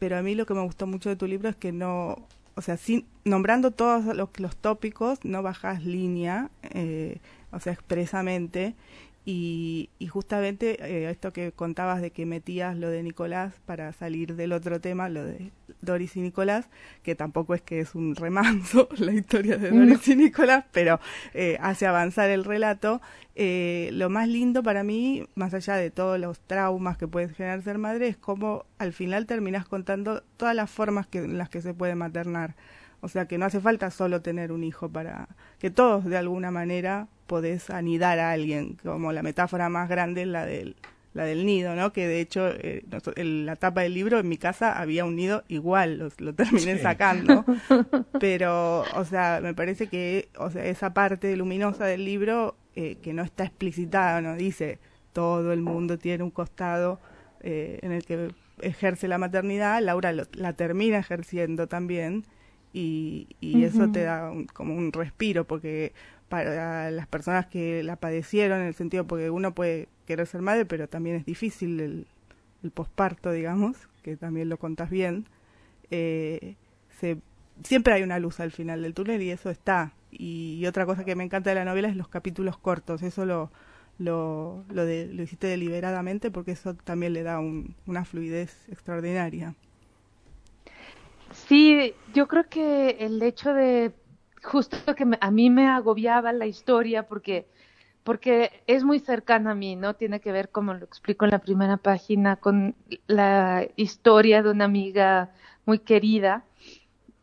pero 0.00 0.18
a 0.18 0.22
mí 0.22 0.34
lo 0.34 0.44
que 0.44 0.54
me 0.54 0.62
gustó 0.62 0.88
mucho 0.88 1.08
de 1.08 1.16
tu 1.16 1.26
libro 1.26 1.48
es 1.48 1.56
que 1.56 1.70
no, 1.70 2.26
o 2.58 2.60
sea, 2.60 2.76
sin, 2.76 3.06
nombrando 3.24 3.70
todos 3.70 4.04
los, 4.16 4.28
los 4.38 4.56
tópicos, 4.56 5.20
no 5.22 5.44
bajas 5.44 5.84
línea, 5.84 6.50
eh, 6.62 7.18
o 7.52 7.60
sea, 7.60 7.72
expresamente, 7.72 8.74
y, 9.30 9.90
y 9.98 10.06
justamente 10.06 10.82
eh, 10.82 11.10
esto 11.10 11.34
que 11.34 11.52
contabas 11.52 12.00
de 12.00 12.12
que 12.12 12.24
metías 12.24 12.74
lo 12.74 12.88
de 12.88 13.02
Nicolás 13.02 13.52
para 13.66 13.92
salir 13.92 14.36
del 14.36 14.54
otro 14.54 14.80
tema, 14.80 15.10
lo 15.10 15.22
de 15.22 15.52
Doris 15.82 16.16
y 16.16 16.22
Nicolás, 16.22 16.70
que 17.02 17.14
tampoco 17.14 17.54
es 17.54 17.60
que 17.60 17.80
es 17.80 17.94
un 17.94 18.14
remanso 18.16 18.88
la 18.96 19.12
historia 19.12 19.58
de 19.58 19.70
Doris 19.70 20.08
y 20.08 20.16
Nicolás, 20.16 20.64
pero 20.72 20.98
eh, 21.34 21.58
hace 21.60 21.86
avanzar 21.86 22.30
el 22.30 22.42
relato. 22.42 23.02
Eh, 23.34 23.90
lo 23.92 24.08
más 24.08 24.28
lindo 24.28 24.62
para 24.62 24.82
mí, 24.82 25.26
más 25.34 25.52
allá 25.52 25.76
de 25.76 25.90
todos 25.90 26.18
los 26.18 26.40
traumas 26.40 26.96
que 26.96 27.06
puede 27.06 27.28
generar 27.28 27.60
ser 27.60 27.76
madre, 27.76 28.08
es 28.08 28.16
cómo 28.16 28.64
al 28.78 28.94
final 28.94 29.26
terminas 29.26 29.68
contando 29.68 30.22
todas 30.38 30.54
las 30.54 30.70
formas 30.70 31.06
que, 31.06 31.18
en 31.18 31.36
las 31.36 31.50
que 31.50 31.60
se 31.60 31.74
puede 31.74 31.94
maternar. 31.96 32.56
O 33.00 33.08
sea 33.08 33.26
que 33.26 33.38
no 33.38 33.46
hace 33.46 33.60
falta 33.60 33.90
solo 33.90 34.22
tener 34.22 34.50
un 34.50 34.64
hijo 34.64 34.88
para 34.88 35.28
que 35.58 35.70
todos 35.70 36.04
de 36.04 36.16
alguna 36.16 36.50
manera 36.50 37.08
podés 37.26 37.70
anidar 37.70 38.18
a 38.18 38.32
alguien, 38.32 38.76
como 38.82 39.12
la 39.12 39.22
metáfora 39.22 39.68
más 39.68 39.88
grande 39.88 40.22
es 40.22 40.28
la 40.28 40.46
del, 40.46 40.74
la 41.14 41.24
del 41.24 41.46
nido, 41.46 41.76
¿no? 41.76 41.92
Que 41.92 42.08
de 42.08 42.20
hecho 42.20 42.48
eh, 42.48 42.84
en 43.16 43.46
la 43.46 43.56
tapa 43.56 43.82
del 43.82 43.94
libro 43.94 44.18
en 44.18 44.28
mi 44.28 44.36
casa 44.36 44.78
había 44.78 45.04
un 45.04 45.14
nido 45.14 45.44
igual, 45.48 46.10
lo, 46.18 46.34
terminé 46.34 46.78
sacando, 46.78 47.44
pero 48.20 48.82
o 48.94 49.04
sea, 49.04 49.40
me 49.42 49.54
parece 49.54 49.86
que 49.86 50.28
o 50.36 50.50
sea, 50.50 50.64
esa 50.64 50.92
parte 50.92 51.36
luminosa 51.36 51.86
del 51.86 52.04
libro 52.04 52.56
eh, 52.74 52.96
que 53.02 53.12
no 53.12 53.22
está 53.22 53.44
explicitada, 53.44 54.20
no 54.20 54.34
dice 54.34 54.78
todo 55.12 55.52
el 55.52 55.60
mundo 55.60 55.98
tiene 55.98 56.24
un 56.24 56.30
costado 56.30 57.00
eh, 57.40 57.78
en 57.82 57.92
el 57.92 58.04
que 58.04 58.32
ejerce 58.60 59.06
la 59.06 59.18
maternidad, 59.18 59.80
Laura 59.82 60.12
la 60.12 60.52
termina 60.54 60.98
ejerciendo 60.98 61.68
también 61.68 62.24
y, 62.78 63.26
y 63.40 63.64
eso 63.64 63.90
te 63.90 64.02
da 64.02 64.32
como 64.52 64.74
un 64.74 64.92
respiro 64.92 65.44
porque 65.44 65.92
para 66.28 66.90
las 66.90 67.06
personas 67.06 67.46
que 67.46 67.82
la 67.82 67.96
padecieron 67.96 68.60
en 68.60 68.66
el 68.66 68.74
sentido 68.74 69.06
porque 69.06 69.30
uno 69.30 69.54
puede 69.54 69.88
querer 70.06 70.26
ser 70.26 70.42
madre 70.42 70.66
pero 70.66 70.88
también 70.88 71.16
es 71.16 71.24
difícil 71.24 71.80
el, 71.80 72.06
el 72.62 72.70
posparto 72.70 73.32
digamos 73.32 73.76
que 74.02 74.16
también 74.16 74.48
lo 74.48 74.58
contas 74.58 74.90
bien 74.90 75.26
eh, 75.90 76.56
se 77.00 77.18
siempre 77.64 77.94
hay 77.94 78.02
una 78.02 78.18
luz 78.18 78.40
al 78.40 78.52
final 78.52 78.82
del 78.82 78.94
túnel 78.94 79.22
y 79.22 79.30
eso 79.30 79.50
está. 79.50 79.92
Y, 80.10 80.64
otra 80.66 80.86
cosa 80.86 81.04
que 81.04 81.14
me 81.14 81.24
encanta 81.24 81.50
de 81.50 81.56
la 81.56 81.64
novela 81.64 81.88
es 81.88 81.96
los 81.96 82.08
capítulos 82.08 82.56
cortos, 82.56 83.02
eso 83.02 83.26
lo, 83.26 83.50
lo, 83.98 84.64
lo, 84.70 84.84
de, 84.86 85.06
lo 85.12 85.22
hiciste 85.22 85.46
deliberadamente 85.46 86.30
porque 86.30 86.52
eso 86.52 86.74
también 86.74 87.12
le 87.12 87.22
da 87.22 87.40
una 87.40 88.04
fluidez 88.04 88.68
extraordinaria. 88.68 89.54
Sí, 91.48 91.94
yo 92.12 92.28
creo 92.28 92.48
que 92.50 92.90
el 93.00 93.22
hecho 93.22 93.54
de 93.54 93.94
justo 94.42 94.94
que 94.94 95.06
a 95.18 95.30
mí 95.30 95.48
me 95.48 95.66
agobiaba 95.66 96.32
la 96.32 96.46
historia 96.46 97.08
porque 97.08 97.46
porque 98.04 98.62
es 98.66 98.84
muy 98.84 99.00
cercana 99.00 99.52
a 99.52 99.54
mí, 99.54 99.76
¿no? 99.76 99.94
Tiene 99.94 100.20
que 100.20 100.32
ver, 100.32 100.50
como 100.50 100.72
lo 100.74 100.84
explico 100.84 101.24
en 101.26 101.30
la 101.30 101.40
primera 101.40 101.76
página, 101.76 102.36
con 102.36 102.74
la 103.06 103.66
historia 103.76 104.42
de 104.42 104.50
una 104.50 104.64
amiga 104.64 105.30
muy 105.66 105.78
querida 105.78 106.44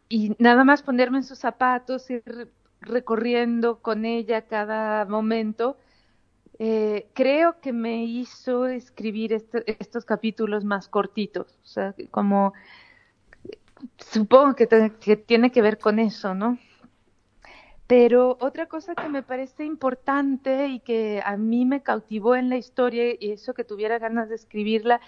y 0.10 0.36
nada 0.39 0.63
más 0.63 0.84
ponerme 0.84 1.17
en 1.20 1.24
sus 1.24 1.39
zapatos, 1.39 2.10
ir 2.10 2.51
recorriendo 2.82 3.79
con 3.82 4.05
ella 4.05 4.44
cada 4.44 5.05
momento, 5.05 5.77
eh, 6.60 7.08
creo 7.13 7.60
que 7.62 7.74
me 7.74 8.05
hizo 8.05 8.67
escribir 8.67 9.34
estos 9.34 10.05
capítulos 10.05 10.65
más 10.65 10.88
cortitos, 10.88 11.60
o 11.63 11.67
sea, 11.67 11.96
como 12.12 12.53
supongo 13.98 14.56
que, 14.56 14.68
que 15.00 15.18
tiene 15.18 15.51
que 15.51 15.62
ver 15.62 15.77
con 15.77 16.00
eso, 16.00 16.34
¿no? 16.34 16.58
Pero 17.88 18.38
otra 18.39 18.65
cosa 18.65 18.96
que 18.96 19.10
me 19.10 19.22
parece 19.22 19.63
importante 19.63 20.68
y 20.68 20.80
que 20.80 21.22
a 21.24 21.38
mí 21.38 21.65
me 21.65 21.84
cautivó 21.84 22.36
en 22.36 22.50
la 22.50 22.58
historia 22.58 23.13
y 23.20 23.32
eso 23.32 23.54
que 23.54 23.63
tuviera 23.63 24.00
ganas 24.00 24.27
de 24.30 24.36
escribirla 24.36 25.01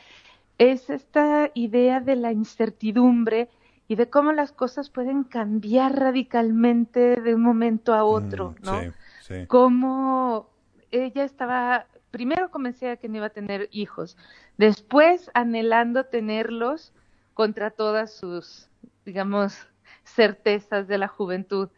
es 0.60 0.90
esta 0.90 1.50
idea 1.56 2.00
de 2.02 2.16
la 2.16 2.32
incertidumbre 2.32 3.50
y 3.88 3.96
de 3.96 4.10
cómo 4.10 4.32
las 4.32 4.52
cosas 4.52 4.90
pueden 4.90 5.24
cambiar 5.24 5.98
radicalmente 5.98 7.22
de 7.22 7.34
un 7.34 7.42
momento 7.42 7.94
a 7.94 8.04
otro, 8.04 8.52
mm, 8.52 8.66
¿no? 8.66 8.82
Sí, 8.82 8.88
sí. 9.22 9.48
Cómo 9.48 10.50
ella 10.92 11.24
estaba, 11.24 11.88
primero 12.12 12.52
convencida 12.52 12.98
que 12.98 13.10
no 13.10 13.18
iba 13.18 13.28
a 13.28 13.32
tener 13.32 13.70
hijos, 13.72 14.18
después 14.58 15.32
anhelando 15.34 16.06
tenerlos 16.06 16.94
contra 17.38 17.70
todas 17.70 18.15
sus, 18.15 18.67
digamos, 19.06 19.56
certezas 20.03 20.88
de 20.88 20.98
la 20.98 21.08
juventud. 21.08 21.70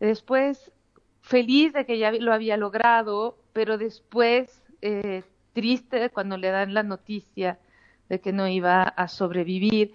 Después 0.00 0.72
feliz 1.20 1.74
de 1.74 1.84
que 1.84 1.98
ya 1.98 2.10
lo 2.10 2.32
había 2.32 2.56
logrado, 2.56 3.36
pero 3.52 3.76
después 3.76 4.62
eh, 4.80 5.22
triste 5.52 6.08
cuando 6.08 6.38
le 6.38 6.48
dan 6.48 6.72
la 6.72 6.82
noticia 6.82 7.58
de 8.08 8.22
que 8.22 8.32
no 8.32 8.48
iba 8.48 8.82
a 8.82 9.08
sobrevivir. 9.08 9.92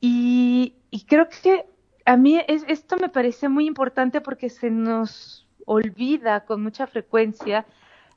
Y, 0.00 0.74
creo 1.06 1.28
que 1.28 1.66
a 2.06 2.16
mí 2.16 2.40
es, 2.48 2.64
esto 2.66 2.96
me 2.96 3.10
parece 3.10 3.50
muy 3.50 3.66
importante 3.66 4.22
porque 4.22 4.48
se 4.48 4.70
nos 4.70 5.46
olvida 5.66 6.46
con 6.46 6.62
mucha 6.62 6.86
frecuencia 6.86 7.66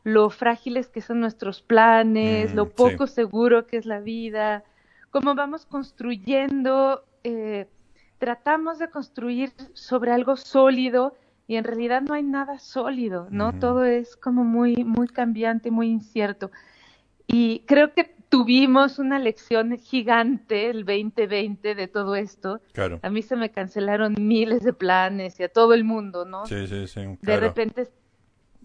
lo 0.05 0.29
frágiles 0.29 0.87
que 0.87 1.01
son 1.01 1.19
nuestros 1.19 1.61
planes, 1.61 2.53
mm, 2.53 2.55
lo 2.55 2.69
poco 2.69 3.07
seguro 3.07 3.67
que 3.67 3.75
es 3.75 3.85
la 3.85 3.99
vida, 3.99 4.63
cómo 5.13 5.35
vamos 5.35 5.67
construyendo, 5.67 7.05
eh, 7.23 7.67
tratamos 8.17 8.79
de 8.79 8.89
construir 8.89 9.53
sobre 9.73 10.11
algo 10.11 10.35
sólido 10.35 11.15
y 11.47 11.55
en 11.57 11.65
realidad 11.65 12.01
no 12.01 12.15
hay 12.15 12.23
nada 12.23 12.57
sólido, 12.57 13.27
¿no? 13.29 13.53
Todo 13.59 13.85
es 13.85 14.15
como 14.15 14.43
muy, 14.43 14.83
muy 14.83 15.07
cambiante, 15.07 15.69
muy 15.69 15.89
incierto. 15.89 16.49
Y 17.27 17.59
creo 17.67 17.93
que 17.93 18.15
tuvimos 18.29 18.97
una 18.97 19.19
lección 19.19 19.77
gigante 19.77 20.71
el 20.71 20.83
2020 20.83 21.75
de 21.75 21.87
todo 21.87 22.15
esto. 22.15 22.59
Claro. 22.71 22.99
A 23.03 23.11
mí 23.11 23.21
se 23.21 23.35
me 23.35 23.51
cancelaron 23.51 24.15
miles 24.17 24.63
de 24.63 24.73
planes 24.73 25.39
y 25.39 25.43
a 25.43 25.49
todo 25.49 25.75
el 25.75 25.83
mundo, 25.83 26.25
¿no? 26.25 26.47
Sí, 26.47 26.65
sí, 26.65 26.87
sí. 26.87 27.01
De 27.21 27.37
repente, 27.37 27.87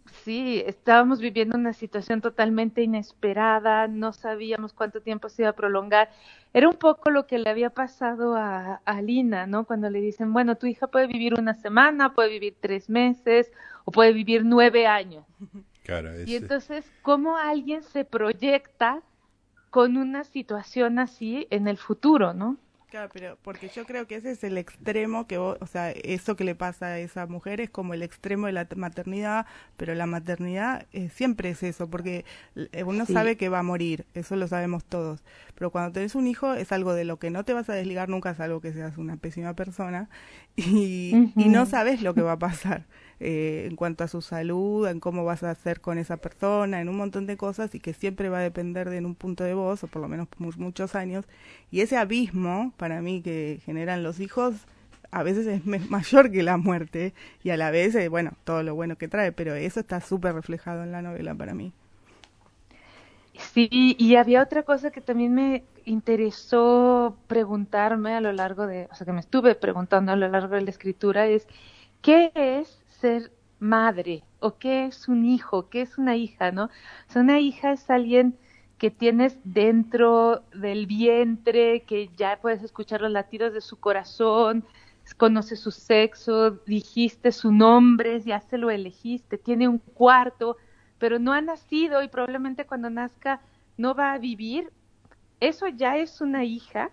sí, 0.08 0.62
estábamos 0.66 1.20
viviendo 1.20 1.56
una 1.56 1.72
situación 1.72 2.20
totalmente 2.20 2.82
inesperada, 2.82 3.88
no 3.88 4.12
sabíamos 4.12 4.72
cuánto 4.72 5.00
tiempo 5.00 5.28
se 5.28 5.42
iba 5.42 5.50
a 5.50 5.54
prolongar. 5.54 6.10
Era 6.52 6.68
un 6.68 6.76
poco 6.76 7.10
lo 7.10 7.26
que 7.26 7.38
le 7.38 7.50
había 7.50 7.70
pasado 7.70 8.34
a, 8.34 8.80
a 8.84 9.02
Lina, 9.02 9.46
¿no? 9.46 9.64
Cuando 9.64 9.90
le 9.90 10.00
dicen, 10.00 10.32
bueno, 10.32 10.56
tu 10.56 10.66
hija 10.66 10.86
puede 10.86 11.06
vivir 11.06 11.34
una 11.34 11.54
semana, 11.54 12.14
puede 12.14 12.30
vivir 12.30 12.56
tres 12.60 12.88
meses 12.88 13.52
o 13.84 13.92
puede 13.92 14.12
vivir 14.12 14.44
nueve 14.44 14.86
años. 14.86 15.24
Claro, 15.84 16.10
Y 16.26 16.36
entonces, 16.36 16.84
¿cómo 17.00 17.38
alguien 17.38 17.82
se 17.82 18.04
proyecta 18.04 19.00
con 19.70 19.96
una 19.96 20.22
situación 20.24 20.98
así 20.98 21.46
en 21.48 21.66
el 21.66 21.78
futuro, 21.78 22.34
¿no? 22.34 22.58
Claro, 22.90 23.10
pero 23.12 23.36
porque 23.42 23.68
yo 23.68 23.84
creo 23.84 24.06
que 24.06 24.14
ese 24.14 24.30
es 24.30 24.42
el 24.44 24.56
extremo 24.56 25.26
que 25.26 25.36
vos, 25.36 25.58
o 25.60 25.66
sea, 25.66 25.90
eso 25.90 26.36
que 26.36 26.44
le 26.44 26.54
pasa 26.54 26.86
a 26.86 26.98
esa 26.98 27.26
mujer 27.26 27.60
es 27.60 27.68
como 27.68 27.92
el 27.92 28.02
extremo 28.02 28.46
de 28.46 28.52
la 28.52 28.66
maternidad, 28.76 29.44
pero 29.76 29.94
la 29.94 30.06
maternidad 30.06 30.86
eh, 30.92 31.10
siempre 31.10 31.50
es 31.50 31.62
eso, 31.62 31.90
porque 31.90 32.24
eh, 32.56 32.84
uno 32.84 33.04
sabe 33.04 33.36
que 33.36 33.50
va 33.50 33.58
a 33.58 33.62
morir, 33.62 34.06
eso 34.14 34.36
lo 34.36 34.48
sabemos 34.48 34.86
todos, 34.86 35.22
pero 35.54 35.70
cuando 35.70 35.92
tenés 35.92 36.14
un 36.14 36.26
hijo 36.26 36.54
es 36.54 36.72
algo 36.72 36.94
de 36.94 37.04
lo 37.04 37.18
que 37.18 37.28
no 37.28 37.44
te 37.44 37.52
vas 37.52 37.68
a 37.68 37.74
desligar 37.74 38.08
nunca, 38.08 38.30
es 38.30 38.40
algo 38.40 38.62
que 38.62 38.72
seas 38.72 38.96
una 38.96 39.18
pésima 39.18 39.52
persona 39.52 40.08
y, 40.56 41.30
y 41.36 41.48
no 41.50 41.66
sabes 41.66 42.00
lo 42.00 42.14
que 42.14 42.22
va 42.22 42.32
a 42.32 42.38
pasar. 42.38 42.86
Eh, 43.20 43.66
en 43.68 43.74
cuanto 43.74 44.04
a 44.04 44.08
su 44.08 44.22
salud, 44.22 44.86
en 44.86 45.00
cómo 45.00 45.24
vas 45.24 45.42
a 45.42 45.50
hacer 45.50 45.80
con 45.80 45.98
esa 45.98 46.18
persona, 46.18 46.80
en 46.80 46.88
un 46.88 46.96
montón 46.96 47.26
de 47.26 47.36
cosas 47.36 47.74
y 47.74 47.80
que 47.80 47.92
siempre 47.92 48.28
va 48.28 48.38
a 48.38 48.42
depender 48.42 48.90
de 48.90 49.04
un 49.04 49.16
punto 49.16 49.42
de 49.42 49.54
voz, 49.54 49.82
o 49.82 49.88
por 49.88 50.02
lo 50.02 50.08
menos 50.08 50.28
por 50.28 50.56
muchos 50.58 50.94
años. 50.94 51.24
Y 51.72 51.80
ese 51.80 51.96
abismo, 51.96 52.72
para 52.76 53.02
mí, 53.02 53.20
que 53.22 53.60
generan 53.64 54.04
los 54.04 54.20
hijos, 54.20 54.54
a 55.10 55.22
veces 55.22 55.46
es 55.46 55.64
mayor 55.90 56.30
que 56.30 56.42
la 56.42 56.58
muerte 56.58 57.12
y 57.42 57.50
a 57.50 57.56
la 57.56 57.70
vez, 57.70 57.94
eh, 57.96 58.08
bueno, 58.08 58.32
todo 58.44 58.62
lo 58.62 58.74
bueno 58.74 58.96
que 58.96 59.08
trae, 59.08 59.32
pero 59.32 59.54
eso 59.54 59.80
está 59.80 60.00
súper 60.00 60.34
reflejado 60.34 60.84
en 60.84 60.92
la 60.92 61.02
novela 61.02 61.34
para 61.34 61.54
mí. 61.54 61.72
Sí, 63.52 63.68
y 63.70 64.16
había 64.16 64.42
otra 64.42 64.64
cosa 64.64 64.90
que 64.90 65.00
también 65.00 65.32
me 65.32 65.62
interesó 65.84 67.16
preguntarme 67.28 68.14
a 68.14 68.20
lo 68.20 68.32
largo 68.32 68.66
de, 68.66 68.88
o 68.90 68.94
sea, 68.94 69.04
que 69.04 69.12
me 69.12 69.20
estuve 69.20 69.54
preguntando 69.54 70.12
a 70.12 70.16
lo 70.16 70.28
largo 70.28 70.54
de 70.56 70.62
la 70.62 70.70
escritura, 70.70 71.26
es, 71.26 71.46
¿qué 72.02 72.32
es 72.34 72.80
ser 73.00 73.32
madre 73.58 74.22
o 74.40 74.58
qué 74.58 74.86
es 74.86 75.08
un 75.08 75.24
hijo, 75.24 75.68
qué 75.68 75.82
es 75.82 75.98
una 75.98 76.16
hija, 76.16 76.52
¿no? 76.52 76.64
O 76.64 77.12
sea, 77.12 77.22
una 77.22 77.40
hija 77.40 77.72
es 77.72 77.90
alguien 77.90 78.36
que 78.78 78.90
tienes 78.90 79.38
dentro 79.44 80.44
del 80.54 80.86
vientre, 80.86 81.82
que 81.82 82.10
ya 82.16 82.38
puedes 82.40 82.62
escuchar 82.62 83.00
los 83.00 83.10
latidos 83.10 83.52
de 83.52 83.60
su 83.60 83.78
corazón, 83.80 84.64
conoce 85.16 85.56
su 85.56 85.70
sexo, 85.70 86.50
dijiste 86.66 87.32
su 87.32 87.50
nombre, 87.50 88.20
ya 88.20 88.40
se 88.40 88.58
lo 88.58 88.70
elegiste, 88.70 89.38
tiene 89.38 89.66
un 89.66 89.78
cuarto, 89.78 90.56
pero 90.98 91.18
no 91.18 91.32
ha 91.32 91.40
nacido 91.40 92.02
y 92.02 92.08
probablemente 92.08 92.66
cuando 92.66 92.90
nazca 92.90 93.40
no 93.76 93.94
va 93.94 94.12
a 94.12 94.18
vivir. 94.18 94.70
Eso 95.40 95.66
ya 95.68 95.96
es 95.96 96.20
una 96.20 96.44
hija 96.44 96.90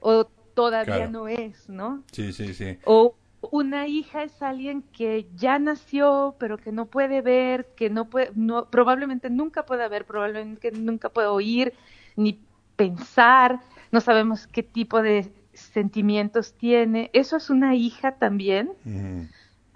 o 0.00 0.24
todavía 0.54 1.08
no 1.08 1.28
es, 1.28 1.68
¿no? 1.68 2.02
Sí, 2.12 2.32
sí, 2.32 2.54
sí. 2.54 2.78
O 2.84 3.14
una 3.50 3.86
hija 3.86 4.22
es 4.22 4.40
alguien 4.40 4.82
que 4.82 5.26
ya 5.34 5.58
nació, 5.58 6.36
pero 6.38 6.58
que 6.58 6.72
no 6.72 6.86
puede 6.86 7.20
ver, 7.22 7.66
que 7.76 7.90
no 7.90 8.08
puede, 8.08 8.30
no, 8.34 8.66
probablemente 8.66 9.30
nunca 9.30 9.66
puede 9.66 9.88
ver, 9.88 10.04
probablemente 10.04 10.70
nunca 10.70 11.08
puede 11.08 11.28
oír 11.28 11.74
ni 12.16 12.38
pensar, 12.76 13.60
no 13.90 14.00
sabemos 14.00 14.46
qué 14.46 14.62
tipo 14.62 15.02
de 15.02 15.32
sentimientos 15.52 16.54
tiene. 16.54 17.10
Eso 17.12 17.36
es 17.36 17.50
una 17.50 17.74
hija 17.74 18.12
también. 18.12 18.72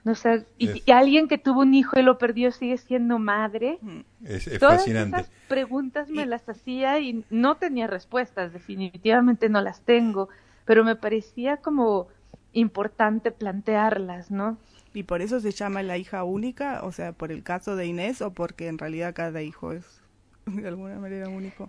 no 0.05 0.13
y, 0.59 0.91
alguien 0.91 1.29
que 1.29 1.39
tuvo 1.39 1.61
un 1.61 1.75
hijo 1.75 1.99
y 1.99 2.03
lo 2.03 2.19
perdió 2.19 2.53
sigue 2.53 2.79
siendo 2.79 3.19
madre. 3.19 3.79
Es, 4.25 4.45
Todas 4.59 4.79
fascinante. 4.79 5.21
esas 5.21 5.31
preguntas 5.49 6.09
me 6.09 6.25
las 6.25 6.49
hacía 6.49 6.99
y 7.01 7.25
no 7.31 7.57
tenía 7.57 7.87
respuestas, 7.87 8.53
definitivamente 8.53 9.49
no 9.49 9.61
las 9.61 9.81
tengo, 9.81 10.29
pero 10.65 10.85
me 10.85 10.97
parecía 10.97 11.59
como 11.59 12.09
importante 12.57 13.31
plantearlas, 13.33 14.31
¿no? 14.31 14.57
¿Y 14.95 15.03
por 15.03 15.21
eso 15.21 15.41
se 15.41 15.51
llama 15.51 15.83
la 15.83 15.99
hija 15.99 16.25
única? 16.25 16.81
O 16.83 16.91
sea, 16.91 17.13
por 17.13 17.31
el 17.31 17.43
caso 17.43 17.77
de 17.77 17.87
Inés 17.87 18.23
o 18.23 18.33
porque 18.33 18.69
en 18.69 18.79
realidad 18.79 19.15
cada 19.15 19.43
hijo 19.43 19.73
es 19.73 20.01
de 20.47 20.67
alguna 20.67 20.99
manera 20.99 21.29
único. 21.29 21.69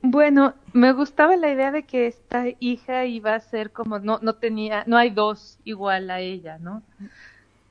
Bueno, 0.00 0.54
me 0.72 0.92
gustaba 0.92 1.36
la 1.36 1.50
idea 1.50 1.72
de 1.72 1.82
que 1.82 2.06
esta 2.06 2.44
hija 2.60 3.04
iba 3.04 3.34
a 3.34 3.40
ser 3.40 3.72
como 3.72 3.98
no 3.98 4.20
no 4.22 4.36
tenía 4.36 4.84
no 4.86 4.96
hay 4.96 5.10
dos 5.10 5.58
igual 5.64 6.08
a 6.10 6.20
ella, 6.20 6.58
¿no? 6.58 6.82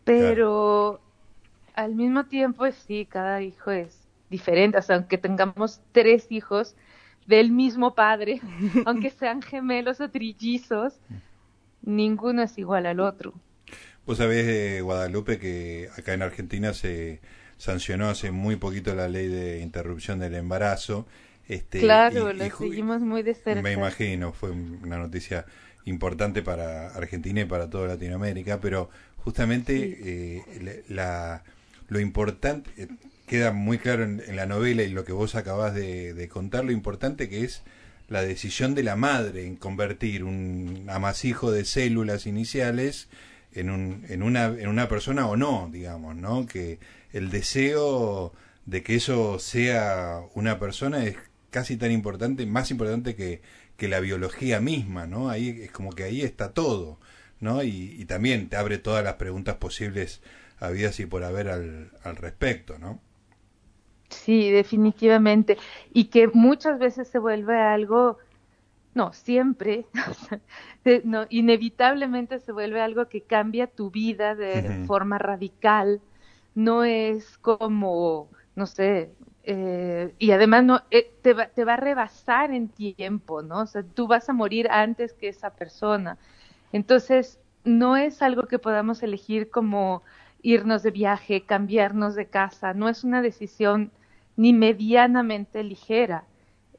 Pero 0.04 1.00
al 1.74 1.96
mismo 1.96 2.26
tiempo 2.26 2.70
sí, 2.72 3.08
cada 3.10 3.42
hijo 3.42 3.72
es 3.72 4.08
diferente, 4.30 4.78
o 4.78 4.82
sea, 4.82 4.98
aunque 4.98 5.18
tengamos 5.18 5.80
tres 5.94 6.28
hijos 6.32 6.76
del 7.28 7.52
mismo 7.52 7.96
padre, 7.96 8.42
aunque 8.86 9.10
sean 9.10 9.42
gemelos 9.42 10.02
o 10.02 10.10
trillizos, 10.10 11.00
ninguno 11.82 12.44
es 12.44 12.58
igual 12.58 12.86
al 12.86 13.00
otro. 13.00 13.34
Vos 14.06 14.18
sabés, 14.18 14.48
eh, 14.48 14.82
Guadalupe, 14.82 15.38
que 15.38 15.90
acá 15.98 16.14
en 16.14 16.22
Argentina 16.22 16.74
se 16.74 17.20
sancionó 17.58 18.10
hace 18.10 18.32
muy 18.32 18.56
poquito 18.56 18.96
la 18.96 19.10
ley 19.10 19.28
de 19.28 19.60
interrupción 19.62 20.20
del 20.20 20.36
embarazo. 20.36 21.08
Este, 21.48 21.80
claro, 21.80 22.34
lo 22.34 22.50
seguimos 22.50 23.02
muy 23.02 23.24
de 23.24 23.34
cerca. 23.34 23.62
Me 23.62 23.74
imagino, 23.74 24.34
fue 24.34 24.52
una 24.52 24.98
noticia 24.98 25.46
importante 25.86 26.42
para 26.42 26.90
Argentina 26.90 27.42
y 27.42 27.46
para 27.46 27.70
toda 27.70 27.88
Latinoamérica, 27.88 28.60
pero 28.60 28.90
justamente 29.18 30.00
eh, 30.04 30.84
la, 30.90 31.44
lo 31.88 32.00
importante, 32.00 32.70
eh, 32.78 32.88
queda 33.26 33.52
muy 33.52 33.78
claro 33.78 34.04
en, 34.04 34.36
la 34.36 34.46
novela 34.46 34.84
y 34.84 34.90
lo 34.90 35.04
que 35.04 35.14
vos 35.14 35.36
acabás 35.36 35.74
de, 35.74 36.30
contar, 36.32 36.66
lo 36.66 36.72
importante 36.72 37.30
que 37.30 37.44
es 37.44 37.64
la 38.08 38.22
decisión 38.22 38.76
de 38.76 38.84
la 38.84 38.96
madre 38.96 39.46
en 39.46 39.56
convertir 39.56 40.24
un 40.24 40.86
amasijo 40.90 41.52
de 41.52 41.66
células 41.66 42.26
iniciales 42.26 43.10
en, 43.54 43.70
un, 43.70 44.06
en, 44.10 44.24
una, 44.24 44.46
en 44.46 44.68
una 44.68 44.88
persona 44.88 45.28
o 45.28 45.36
no, 45.36 45.70
digamos, 45.72 46.16
¿no? 46.16 46.46
Que 46.46 46.80
el 47.12 47.30
deseo 47.30 48.34
de 48.66 48.84
que 48.84 48.96
eso 48.96 49.40
sea 49.40 50.22
una 50.36 50.60
persona 50.60 51.04
es 51.06 51.18
casi 51.50 51.78
tan 51.78 51.92
importante, 51.92 52.46
más 52.46 52.72
importante 52.72 53.16
que, 53.16 53.42
que 53.78 53.88
la 53.88 54.00
biología 54.00 54.60
misma, 54.60 55.08
¿no? 55.08 55.30
Ahí 55.30 55.50
es 55.64 55.72
como 55.72 55.92
que 55.92 56.04
ahí 56.04 56.22
está 56.22 56.54
todo, 56.54 57.00
¿no? 57.40 57.64
Y, 57.64 57.96
y 58.00 58.06
también 58.06 58.50
te 58.50 58.58
abre 58.58 58.78
todas 58.78 59.04
las 59.04 59.16
preguntas 59.16 59.56
posibles 59.58 60.22
habidas 60.60 61.00
y 61.00 61.06
por 61.06 61.24
haber 61.24 61.50
al, 61.50 61.92
al 62.04 62.16
respecto, 62.16 62.78
¿no? 62.80 63.02
Sí, 64.10 64.52
definitivamente. 64.52 65.58
Y 65.94 66.06
que 66.06 66.28
muchas 66.30 66.80
veces 66.80 67.08
se 67.10 67.20
vuelve 67.20 67.60
algo, 67.60 68.18
no, 68.96 69.14
siempre, 69.14 69.88
no, 71.06 71.26
inevitablemente 71.30 72.40
se 72.40 72.52
vuelve 72.54 72.82
algo 72.82 73.10
que 73.10 73.24
cambia 73.24 73.68
tu 73.68 73.92
vida 73.92 74.36
de 74.36 74.74
forma 74.74 75.18
radical. 75.20 76.02
No 76.56 76.84
es 76.84 77.38
como, 77.40 78.32
no 78.56 78.66
sé, 78.68 79.16
eh, 79.44 80.14
y 80.20 80.32
además 80.32 80.64
no, 80.66 80.84
eh, 80.92 81.14
te, 81.24 81.34
va, 81.34 81.48
te 81.50 81.66
va 81.66 81.76
a 81.76 81.78
rebasar 81.78 82.52
en 82.54 82.70
tiempo, 82.70 83.42
¿no? 83.44 83.62
O 83.62 83.68
sea, 83.68 83.84
tú 83.84 84.08
vas 84.08 84.30
a 84.30 84.34
morir 84.34 84.70
antes 84.72 85.14
que 85.14 85.30
esa 85.30 85.56
persona. 85.56 86.20
Entonces, 86.72 87.40
no 87.64 87.98
es 87.98 88.22
algo 88.22 88.48
que 88.48 88.60
podamos 88.60 89.04
elegir 89.04 89.50
como 89.50 90.04
irnos 90.42 90.84
de 90.84 90.92
viaje, 90.92 91.46
cambiarnos 91.46 92.16
de 92.16 92.28
casa, 92.28 92.74
no 92.74 92.90
es 92.90 93.04
una 93.04 93.22
decisión 93.22 93.92
ni 94.36 94.54
medianamente 94.54 95.64
ligera. 95.64 96.26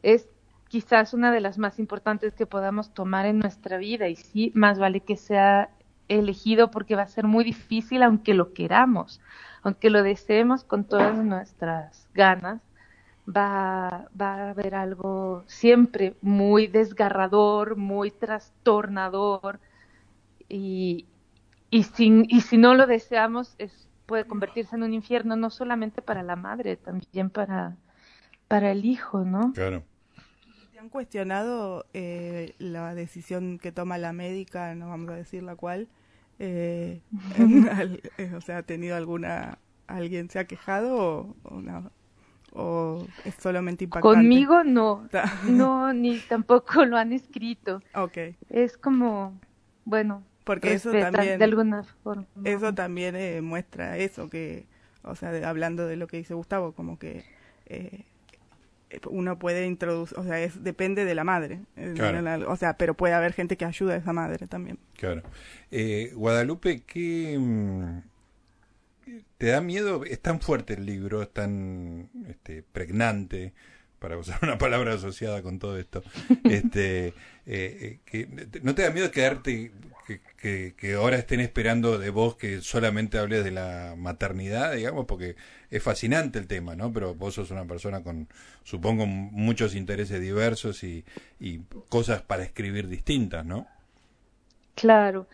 Es 0.02 0.28
quizás 0.68 1.14
una 1.14 1.32
de 1.32 1.40
las 1.40 1.58
más 1.58 1.78
importantes 1.78 2.34
que 2.34 2.46
podamos 2.46 2.92
tomar 2.94 3.26
en 3.26 3.38
nuestra 3.38 3.78
vida 3.78 4.08
y 4.08 4.16
sí, 4.16 4.52
más 4.54 4.78
vale 4.78 5.00
que 5.00 5.16
sea 5.16 5.70
elegido 6.08 6.70
porque 6.70 6.96
va 6.96 7.02
a 7.02 7.06
ser 7.06 7.26
muy 7.26 7.44
difícil 7.44 8.02
aunque 8.02 8.34
lo 8.34 8.52
queramos, 8.52 9.20
aunque 9.62 9.90
lo 9.90 10.02
deseemos 10.02 10.64
con 10.64 10.84
todas 10.84 11.16
nuestras 11.18 12.08
ganas, 12.14 12.62
va, 13.28 14.08
a 14.18 14.50
haber 14.50 14.74
algo 14.74 15.44
siempre 15.46 16.14
muy 16.22 16.66
desgarrador, 16.66 17.76
muy 17.76 18.10
trastornador 18.10 19.60
y, 20.48 21.06
y, 21.70 21.84
sin, 21.84 22.24
y 22.28 22.40
si 22.40 22.56
no 22.58 22.74
lo 22.74 22.86
deseamos 22.86 23.54
es 23.58 23.88
puede 24.08 24.24
convertirse 24.24 24.74
en 24.74 24.82
un 24.82 24.94
infierno 24.94 25.36
no 25.36 25.50
solamente 25.50 26.00
para 26.00 26.22
la 26.22 26.34
madre, 26.34 26.76
también 26.76 27.28
para, 27.28 27.76
para 28.48 28.72
el 28.72 28.86
hijo, 28.86 29.22
¿no? 29.22 29.52
Claro. 29.52 29.84
¿Te 30.72 30.78
han 30.78 30.88
cuestionado 30.88 31.84
eh, 31.92 32.54
la 32.58 32.94
decisión 32.94 33.58
que 33.58 33.70
toma 33.70 33.98
la 33.98 34.14
médica, 34.14 34.74
no 34.74 34.88
vamos 34.88 35.10
a 35.10 35.14
decir 35.14 35.42
la 35.42 35.56
cual? 35.56 35.88
Eh, 36.38 37.02
eh, 38.18 38.32
o 38.34 38.40
sea, 38.40 38.58
¿ha 38.58 38.62
tenido 38.62 38.96
alguna, 38.96 39.58
alguien 39.86 40.30
se 40.30 40.38
ha 40.38 40.46
quejado 40.46 41.36
o, 41.42 41.60
no? 41.60 41.90
¿O 42.52 43.06
es 43.26 43.34
solamente 43.34 43.84
impactante? 43.84 44.16
Conmigo 44.16 44.64
no, 44.64 45.06
no, 45.44 45.92
ni 45.92 46.18
tampoco 46.20 46.86
lo 46.86 46.96
han 46.96 47.12
escrito. 47.12 47.82
Ok. 47.94 48.16
Es 48.48 48.78
como, 48.78 49.38
bueno, 49.84 50.22
porque 50.48 50.72
eso 50.72 50.90
también 50.90 51.38
de 51.38 51.44
alguna 51.44 51.84
forma. 52.02 52.26
eso 52.42 52.72
también 52.72 53.14
eh, 53.16 53.42
muestra 53.42 53.98
eso 53.98 54.30
que 54.30 54.64
o 55.02 55.14
sea 55.14 55.30
hablando 55.46 55.86
de 55.86 55.96
lo 55.96 56.06
que 56.06 56.16
dice 56.16 56.32
Gustavo 56.32 56.72
como 56.72 56.98
que 56.98 57.26
eh, 57.66 58.06
uno 59.10 59.38
puede 59.38 59.66
introducir 59.66 60.18
o 60.18 60.24
sea 60.24 60.40
es 60.40 60.64
depende 60.64 61.04
de 61.04 61.14
la 61.14 61.22
madre 61.22 61.60
eh, 61.76 61.92
o 62.46 62.56
sea 62.56 62.78
pero 62.78 62.94
puede 62.94 63.12
haber 63.12 63.34
gente 63.34 63.58
que 63.58 63.66
ayuda 63.66 63.92
a 63.92 63.96
esa 63.98 64.14
madre 64.14 64.46
también. 64.46 64.78
Claro. 64.96 65.22
Guadalupe 66.14 66.82
qué 66.86 67.36
mm, 67.38 67.98
te 69.36 69.48
da 69.48 69.60
miedo 69.60 70.02
es 70.06 70.20
tan 70.20 70.40
fuerte 70.40 70.72
el 70.74 70.86
libro 70.86 71.20
es 71.20 71.30
tan 71.30 72.08
este, 72.26 72.62
pregnante 72.62 73.52
para 73.98 74.16
usar 74.16 74.38
una 74.42 74.56
palabra 74.56 74.94
asociada 74.94 75.42
con 75.42 75.58
todo 75.58 75.76
esto, 75.76 76.02
este, 76.44 77.12
que 77.44 78.28
no 78.62 78.74
te 78.74 78.82
da 78.82 78.90
miedo 78.92 79.10
quedarte 79.10 79.72
que, 80.36 80.74
que, 80.74 80.94
ahora 80.94 81.16
estén 81.16 81.40
esperando 81.40 81.98
de 81.98 82.10
vos 82.10 82.36
que 82.36 82.62
solamente 82.62 83.18
hables 83.18 83.44
de 83.44 83.50
la 83.50 83.94
maternidad, 83.96 84.72
digamos, 84.72 85.04
porque 85.06 85.36
es 85.70 85.82
fascinante 85.82 86.38
el 86.38 86.46
tema, 86.46 86.74
¿no? 86.74 86.92
Pero 86.92 87.14
vos 87.14 87.34
sos 87.34 87.50
una 87.50 87.66
persona 87.66 88.02
con, 88.02 88.28
supongo, 88.62 89.06
muchos 89.06 89.74
intereses 89.74 90.20
diversos 90.20 90.82
y, 90.82 91.04
y 91.38 91.58
cosas 91.88 92.22
para 92.22 92.42
escribir 92.42 92.88
distintas, 92.88 93.44
¿no? 93.44 93.66
Claro. 94.74 95.28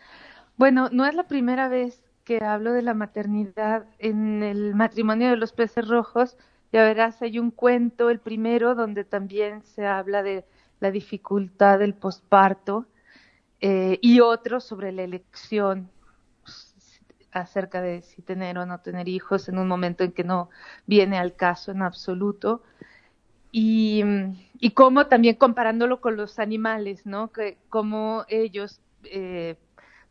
Bueno, 0.57 0.89
no 0.91 1.05
es 1.05 1.15
la 1.15 1.27
primera 1.27 1.69
vez 1.69 2.01
que 2.25 2.43
hablo 2.43 2.73
de 2.73 2.81
la 2.81 2.93
maternidad 2.93 3.85
en 3.99 4.43
el 4.43 4.75
matrimonio 4.75 5.29
de 5.29 5.37
los 5.37 5.53
peces 5.53 5.87
rojos. 5.87 6.37
Ya 6.73 6.83
verás, 6.83 7.21
hay 7.21 7.39
un 7.39 7.51
cuento, 7.51 8.09
el 8.09 8.19
primero, 8.19 8.75
donde 8.75 9.05
también 9.05 9.63
se 9.63 9.85
habla 9.85 10.23
de 10.23 10.43
la 10.79 10.91
dificultad 10.91 11.79
del 11.79 11.93
posparto 11.93 12.87
eh, 13.61 13.99
y 14.01 14.19
otro 14.19 14.59
sobre 14.59 14.91
la 14.91 15.03
elección 15.03 15.89
acerca 17.31 17.81
de 17.81 18.01
si 18.01 18.21
tener 18.21 18.57
o 18.57 18.65
no 18.65 18.79
tener 18.79 19.09
hijos 19.09 19.49
en 19.49 19.57
un 19.57 19.67
momento 19.67 20.03
en 20.03 20.11
que 20.11 20.23
no 20.23 20.49
viene 20.85 21.17
al 21.17 21.35
caso 21.35 21.71
en 21.71 21.81
absoluto. 21.81 22.63
Y, 23.51 24.03
y 24.59 24.71
cómo 24.71 25.07
también 25.07 25.35
comparándolo 25.35 26.01
con 26.01 26.17
los 26.17 26.39
animales, 26.39 27.05
¿no? 27.05 27.31
Que 27.31 27.57
cómo 27.69 28.25
ellos 28.27 28.81
eh, 29.03 29.55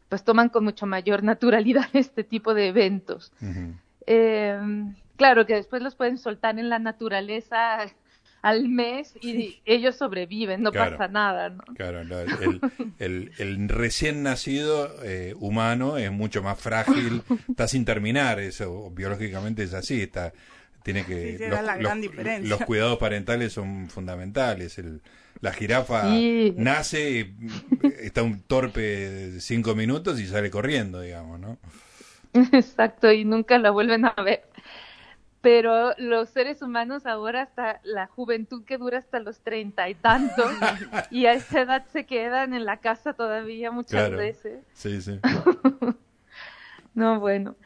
pues 0.08 0.24
toman 0.24 0.48
con 0.48 0.64
mucho 0.64 0.86
mayor 0.86 1.22
naturalidad 1.22 1.86
este 1.92 2.24
tipo 2.24 2.54
de 2.54 2.68
eventos. 2.68 3.32
eh, 4.06 4.58
claro 5.16 5.46
que 5.46 5.54
después 5.54 5.82
los 5.82 5.94
pueden 5.94 6.18
soltar 6.18 6.58
en 6.58 6.68
la 6.68 6.78
naturaleza 6.78 7.78
al 8.44 8.68
mes 8.68 9.14
y 9.22 9.62
ellos 9.64 9.96
sobreviven, 9.96 10.62
no 10.62 10.70
pasa 10.70 11.08
nada, 11.08 11.48
¿no? 11.48 11.64
Claro, 11.74 12.02
el, 12.98 13.32
el, 13.38 13.68
recién 13.70 14.22
nacido 14.22 14.94
eh, 15.02 15.34
humano 15.40 15.96
es 15.96 16.12
mucho 16.12 16.42
más 16.42 16.60
frágil, 16.60 17.22
está 17.48 17.66
sin 17.66 17.86
terminar, 17.86 18.40
eso 18.40 18.90
biológicamente 18.90 19.62
es 19.62 19.72
así, 19.72 20.02
está 20.02 20.34
tiene 20.82 21.06
que 21.06 21.38
los, 21.80 22.42
los, 22.42 22.60
cuidados 22.66 22.98
parentales 22.98 23.54
son 23.54 23.88
fundamentales. 23.88 24.76
El, 24.76 25.00
la 25.40 25.54
jirafa 25.54 26.12
nace, 26.56 27.32
está 28.02 28.22
un 28.22 28.42
torpe 28.42 28.82
de 28.82 29.40
cinco 29.40 29.74
minutos 29.74 30.20
y 30.20 30.26
sale 30.26 30.50
corriendo, 30.50 31.00
digamos, 31.00 31.40
¿no? 31.40 31.56
Exacto, 32.52 33.10
y 33.10 33.24
nunca 33.24 33.58
la 33.58 33.70
vuelven 33.70 34.04
a 34.04 34.14
ver 34.22 34.44
pero 35.44 35.92
los 35.98 36.30
seres 36.30 36.62
humanos 36.62 37.04
ahora 37.04 37.42
hasta 37.42 37.78
la 37.84 38.06
juventud 38.06 38.64
que 38.64 38.78
dura 38.78 38.96
hasta 38.96 39.20
los 39.20 39.40
treinta 39.42 39.90
y 39.90 39.94
tantos 39.94 40.50
y 41.10 41.26
a 41.26 41.34
esa 41.34 41.60
edad 41.60 41.84
se 41.92 42.06
quedan 42.06 42.54
en 42.54 42.64
la 42.64 42.78
casa 42.78 43.12
todavía 43.12 43.70
muchas 43.70 44.10
veces. 44.10 44.64
Sí, 44.72 45.02
sí. 45.02 45.20
no, 46.94 47.20
bueno, 47.20 47.56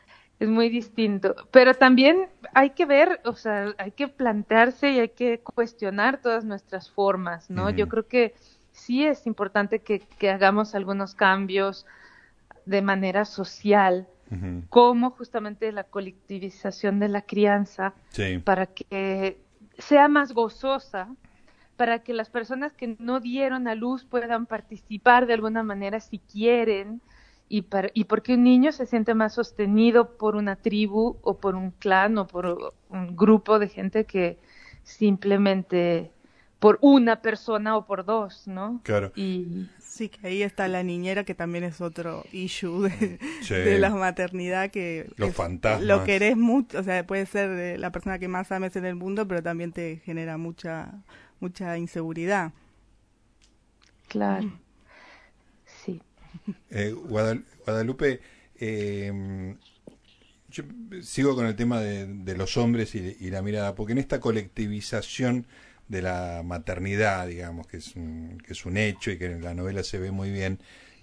es 0.40 0.48
muy 0.48 0.70
distinto, 0.70 1.36
pero 1.52 1.72
también 1.72 2.28
hay 2.52 2.70
que 2.70 2.84
ver, 2.84 3.20
o 3.24 3.34
sea, 3.34 3.72
hay 3.78 3.92
que 3.92 4.08
plantearse 4.08 4.90
y 4.90 4.98
hay 4.98 5.10
que 5.10 5.38
cuestionar 5.38 6.20
todas 6.20 6.44
nuestras 6.44 6.90
formas, 6.90 7.48
¿no? 7.48 7.70
Yo 7.70 7.88
creo 7.88 8.08
que 8.08 8.34
sí 8.72 9.06
es 9.06 9.24
importante 9.28 9.78
que, 9.78 10.00
que 10.00 10.30
hagamos 10.30 10.74
algunos 10.74 11.14
cambios 11.14 11.86
de 12.66 12.82
manera 12.82 13.24
social 13.24 14.08
como 14.68 15.10
justamente 15.10 15.72
la 15.72 15.84
colectivización 15.84 17.00
de 17.00 17.08
la 17.08 17.22
crianza 17.22 17.94
para 18.44 18.66
que 18.66 19.40
sea 19.78 20.08
más 20.08 20.32
gozosa, 20.32 21.08
para 21.76 22.00
que 22.00 22.12
las 22.12 22.28
personas 22.28 22.72
que 22.72 22.96
no 22.98 23.20
dieron 23.20 23.68
a 23.68 23.74
luz 23.74 24.04
puedan 24.04 24.46
participar 24.46 25.26
de 25.26 25.34
alguna 25.34 25.62
manera 25.62 26.00
si 26.00 26.18
quieren 26.18 27.00
y, 27.48 27.62
para, 27.62 27.88
y 27.94 28.04
porque 28.04 28.34
un 28.34 28.44
niño 28.44 28.72
se 28.72 28.84
siente 28.86 29.14
más 29.14 29.34
sostenido 29.34 30.16
por 30.18 30.36
una 30.36 30.56
tribu 30.56 31.18
o 31.22 31.38
por 31.38 31.54
un 31.54 31.70
clan 31.70 32.18
o 32.18 32.26
por 32.26 32.74
un 32.90 33.16
grupo 33.16 33.58
de 33.58 33.68
gente 33.68 34.04
que 34.04 34.38
simplemente 34.82 36.12
por 36.58 36.78
una 36.80 37.22
persona 37.22 37.76
o 37.76 37.86
por 37.86 38.04
dos, 38.04 38.48
¿no? 38.48 38.80
Claro. 38.82 39.12
Y 39.14 39.68
Sí, 39.98 40.10
que 40.10 40.28
ahí 40.28 40.44
está 40.44 40.68
la 40.68 40.84
niñera, 40.84 41.24
que 41.24 41.34
también 41.34 41.64
es 41.64 41.80
otro 41.80 42.24
issue 42.30 42.88
de, 42.88 43.78
la 43.80 43.90
maternidad, 43.90 44.70
que 44.70 45.10
Los 45.16 45.34
fantasmas. 45.34 45.84
lo 45.84 46.04
querés 46.04 46.36
mucho, 46.36 46.78
o 46.78 46.84
sea, 46.84 47.04
puede 47.04 47.26
ser 47.26 47.80
la 47.80 47.90
persona 47.90 48.20
que 48.20 48.28
más 48.28 48.52
ames 48.52 48.76
en 48.76 48.84
el 48.84 48.94
mundo, 48.94 49.26
pero 49.26 49.42
también 49.42 49.72
te 49.72 50.00
genera 50.04 50.38
mucha, 50.38 51.02
mucha 51.40 51.76
inseguridad. 51.78 52.52
Claro. 54.06 54.52
Sí. 55.84 56.00
Eh, 56.70 56.92
Guadalupe, 56.92 58.20
eh, 58.54 59.56
yo 60.48 60.62
sigo 61.02 61.34
con 61.34 61.46
el 61.46 61.56
tema 61.56 61.80
de, 61.80 62.36
los 62.36 62.56
hombres 62.56 62.94
y, 62.94 63.30
la 63.30 63.42
mirada, 63.42 63.74
porque 63.74 63.94
en 63.94 63.98
esta 63.98 64.20
colectivización 64.20 65.48
de 65.88 66.02
la 66.02 66.42
maternidad, 66.44 67.26
digamos, 67.26 67.66
que 67.66 67.78
es, 67.78 67.96
un, 67.96 68.38
que 68.46 68.52
es 68.52 68.66
un 68.66 68.76
hecho 68.76 69.10
y 69.10 69.18
que 69.18 69.26
en 69.26 69.42
la 69.42 69.54
novela 69.54 69.82
se 69.82 69.98
ve 69.98 70.10
muy 70.10 70.30
bien, 70.30 70.58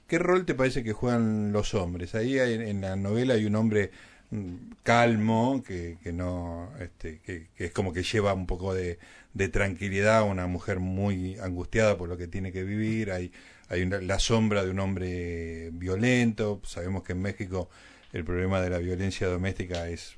¿qué 0.07 0.19
rol 0.19 0.45
te 0.45 0.55
parece 0.55 0.83
que 0.83 0.93
juegan 0.93 1.51
los 1.51 1.73
hombres? 1.73 2.15
Ahí 2.15 2.37
en 2.39 2.81
la 2.81 2.95
novela 2.95 3.33
hay 3.33 3.45
un 3.45 3.55
hombre 3.55 3.91
mm, 4.31 4.55
calmo, 4.83 5.63
que, 5.65 5.97
que 6.03 6.13
no, 6.13 6.71
este, 6.79 7.19
que, 7.19 7.47
es 7.57 7.71
como 7.71 7.93
que 7.93 8.03
lleva 8.03 8.33
un 8.33 8.47
poco 8.47 8.73
de, 8.73 8.99
de 9.33 9.49
tranquilidad 9.49 10.19
a 10.19 10.23
una 10.23 10.47
mujer 10.47 10.79
muy 10.79 11.37
angustiada 11.39 11.97
por 11.97 12.09
lo 12.09 12.17
que 12.17 12.27
tiene 12.27 12.51
que 12.51 12.63
vivir, 12.63 13.11
hay, 13.11 13.31
hay 13.69 13.85
la 13.85 14.19
sombra 14.19 14.63
de 14.63 14.71
un 14.71 14.79
hombre 14.79 15.71
violento, 15.73 16.61
sabemos 16.63 17.03
que 17.03 17.13
en 17.13 17.21
México 17.21 17.69
el 18.13 18.23
problema 18.23 18.61
de 18.61 18.69
la 18.69 18.77
violencia 18.77 19.27
doméstica 19.27 19.89
es 19.89 20.17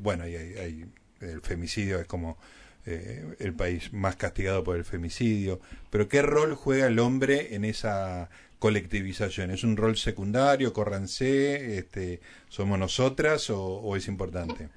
bueno 0.00 0.24
hay, 0.24 0.34
hay, 0.34 0.86
el 1.20 1.40
femicidio 1.42 2.00
es 2.00 2.06
como 2.06 2.38
eh, 2.86 3.36
el 3.40 3.52
país 3.52 3.92
más 3.92 4.16
castigado 4.16 4.64
por 4.64 4.76
el 4.76 4.84
femicidio. 4.84 5.60
Pero 5.90 6.08
qué 6.08 6.22
rol 6.22 6.54
juega 6.54 6.86
el 6.86 6.98
hombre 6.98 7.54
en 7.54 7.64
esa 7.64 8.30
colectivización 8.58 9.50
es 9.50 9.64
un 9.64 9.76
rol 9.76 9.98
secundario 9.98 10.72
córranse 10.72 11.76
este 11.76 12.20
somos 12.48 12.78
nosotras 12.78 13.50
o, 13.50 13.94
es 13.96 14.08
importante 14.08 14.70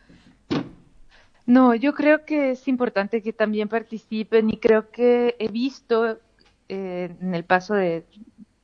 no 1.46 1.74
yo 1.76 1.94
creo 1.94 2.26
que 2.26 2.52
es 2.52 2.68
importante 2.68 3.22
que 3.22 3.32
también 3.32 3.70
participen 3.70 4.50
y 4.50 4.58
creo 4.58 4.92
que 4.92 5.38
he 5.40 5.48
visto 5.48 6.20
eh, 6.68 7.16
en 7.22 7.34
el 7.34 7.46
paso 7.46 7.74
de 7.74 8.04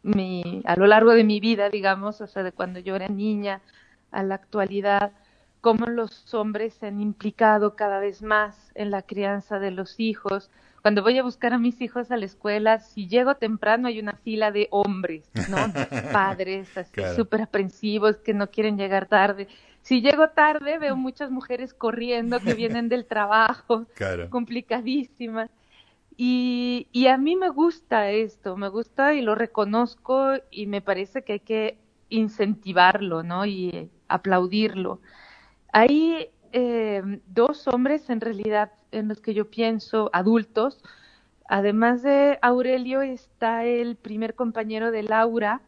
mi 0.03 0.61
a 0.65 0.75
lo 0.75 0.85
largo 0.85 1.13
de 1.13 1.23
mi 1.23 1.39
vida 1.39 1.69
digamos 1.69 2.19
o 2.19 2.27
sea 2.27 2.43
de 2.43 2.51
cuando 2.51 2.79
yo 2.79 2.97
era 2.97 3.07
niña 3.07 3.61
a 4.15 4.23
la 4.23 4.35
actualidad, 4.35 5.11
cómo 5.65 5.87
los 5.87 6.31
hombres 6.35 6.75
se 6.75 6.85
han 6.85 7.01
implicado 7.01 7.75
cada 7.75 7.97
vez 7.97 8.21
más 8.21 8.71
en 8.75 8.91
la 8.91 9.01
crianza 9.01 9.57
de 9.57 9.71
los 9.71 9.99
hijos. 9.99 10.51
Cuando 10.83 11.01
voy 11.01 11.17
a 11.17 11.23
buscar 11.23 11.53
a 11.53 11.57
mis 11.57 11.81
hijos 11.81 12.11
a 12.11 12.17
la 12.17 12.25
escuela, 12.25 12.77
si 12.77 13.07
llego 13.07 13.37
temprano 13.37 13.87
hay 13.87 13.99
una 13.99 14.13
fila 14.13 14.51
de 14.51 14.67
hombres, 14.69 15.27
¿no? 15.49 15.57
Padres 16.13 16.77
así 16.77 17.01
súper 17.15 17.41
aprensivos 17.41 18.17
que 18.17 18.35
no 18.35 18.51
quieren 18.51 18.77
llegar 18.77 19.07
tarde. 19.07 19.47
Si 19.81 20.01
llego 20.01 20.29
tarde 20.29 20.77
veo 20.77 20.95
muchas 20.95 21.31
mujeres 21.31 21.73
corriendo 21.73 22.39
que 22.41 22.53
vienen 22.53 22.87
del 22.87 23.07
trabajo, 23.07 23.87
complicadísimas. 24.29 25.49
Y, 26.15 26.89
y 26.91 27.07
a 27.07 27.17
mí 27.17 27.35
me 27.35 27.49
gusta 27.49 28.11
esto, 28.11 28.55
me 28.55 28.69
gusta 28.69 29.15
y 29.15 29.23
lo 29.23 29.33
reconozco 29.33 30.33
y 30.51 30.67
me 30.67 30.81
parece 30.81 31.23
que 31.23 31.33
hay 31.33 31.39
que 31.39 31.79
incentivarlo, 32.09 33.23
¿no? 33.23 33.47
Y 33.47 33.89
aplaudirlo. 34.07 35.01
Hay 35.77 36.29
eh, 36.53 37.01
dos 37.27 37.67
hombres 37.67 38.09
en 38.09 38.21
realidad 38.21 38.71
en 38.93 39.09
los 39.09 39.19
que 39.19 39.33
yo 39.33 39.49
pienso, 39.49 40.09
adultos. 40.13 40.81
Además 41.49 42.01
de 42.01 42.39
Aurelio 42.41 43.01
está 43.01 43.65
el 43.65 43.97
primer 43.97 44.35
compañero 44.35 44.89
de 44.89 45.03
Laura, 45.03 45.59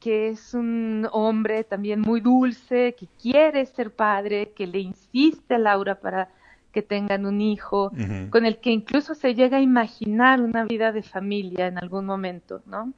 que 0.00 0.30
es 0.30 0.54
un 0.54 1.06
hombre 1.12 1.64
también 1.64 2.00
muy 2.00 2.22
dulce, 2.22 2.94
que 2.98 3.06
quiere 3.20 3.66
ser 3.66 3.94
padre, 3.94 4.52
que 4.56 4.66
le 4.66 4.78
insiste 4.78 5.56
a 5.56 5.58
Laura 5.58 6.00
para 6.00 6.30
que 6.72 6.80
tengan 6.80 7.26
un 7.26 7.42
hijo, 7.42 7.92
con 8.30 8.46
el 8.46 8.56
que 8.56 8.70
incluso 8.70 9.14
se 9.14 9.34
llega 9.34 9.58
a 9.58 9.60
imaginar 9.60 10.40
una 10.40 10.64
vida 10.64 10.92
de 10.92 11.02
familia 11.02 11.66
en 11.66 11.76
algún 11.76 12.06
momento, 12.06 12.62
¿no? 12.64 12.94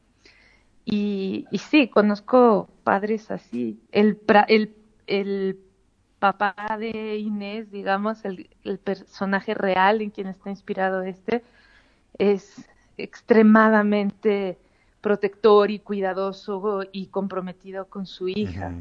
Y, 0.84 1.46
y 1.50 1.58
sí, 1.58 1.88
conozco 1.88 2.68
padres 2.84 3.32
así. 3.32 3.80
El, 3.90 4.20
el, 4.46 4.72
el 5.08 5.58
papá 6.32 6.78
de 6.78 7.18
Inés, 7.18 7.70
digamos, 7.70 8.24
el, 8.24 8.48
el 8.64 8.78
personaje 8.78 9.52
real 9.52 10.00
en 10.00 10.08
quien 10.08 10.26
está 10.26 10.48
inspirado 10.48 11.02
este, 11.02 11.44
es 12.16 12.66
extremadamente 12.96 14.56
protector 15.02 15.70
y 15.70 15.80
cuidadoso 15.80 16.80
y 16.92 17.08
comprometido 17.08 17.88
con 17.88 18.06
su 18.06 18.28
hija. 18.28 18.72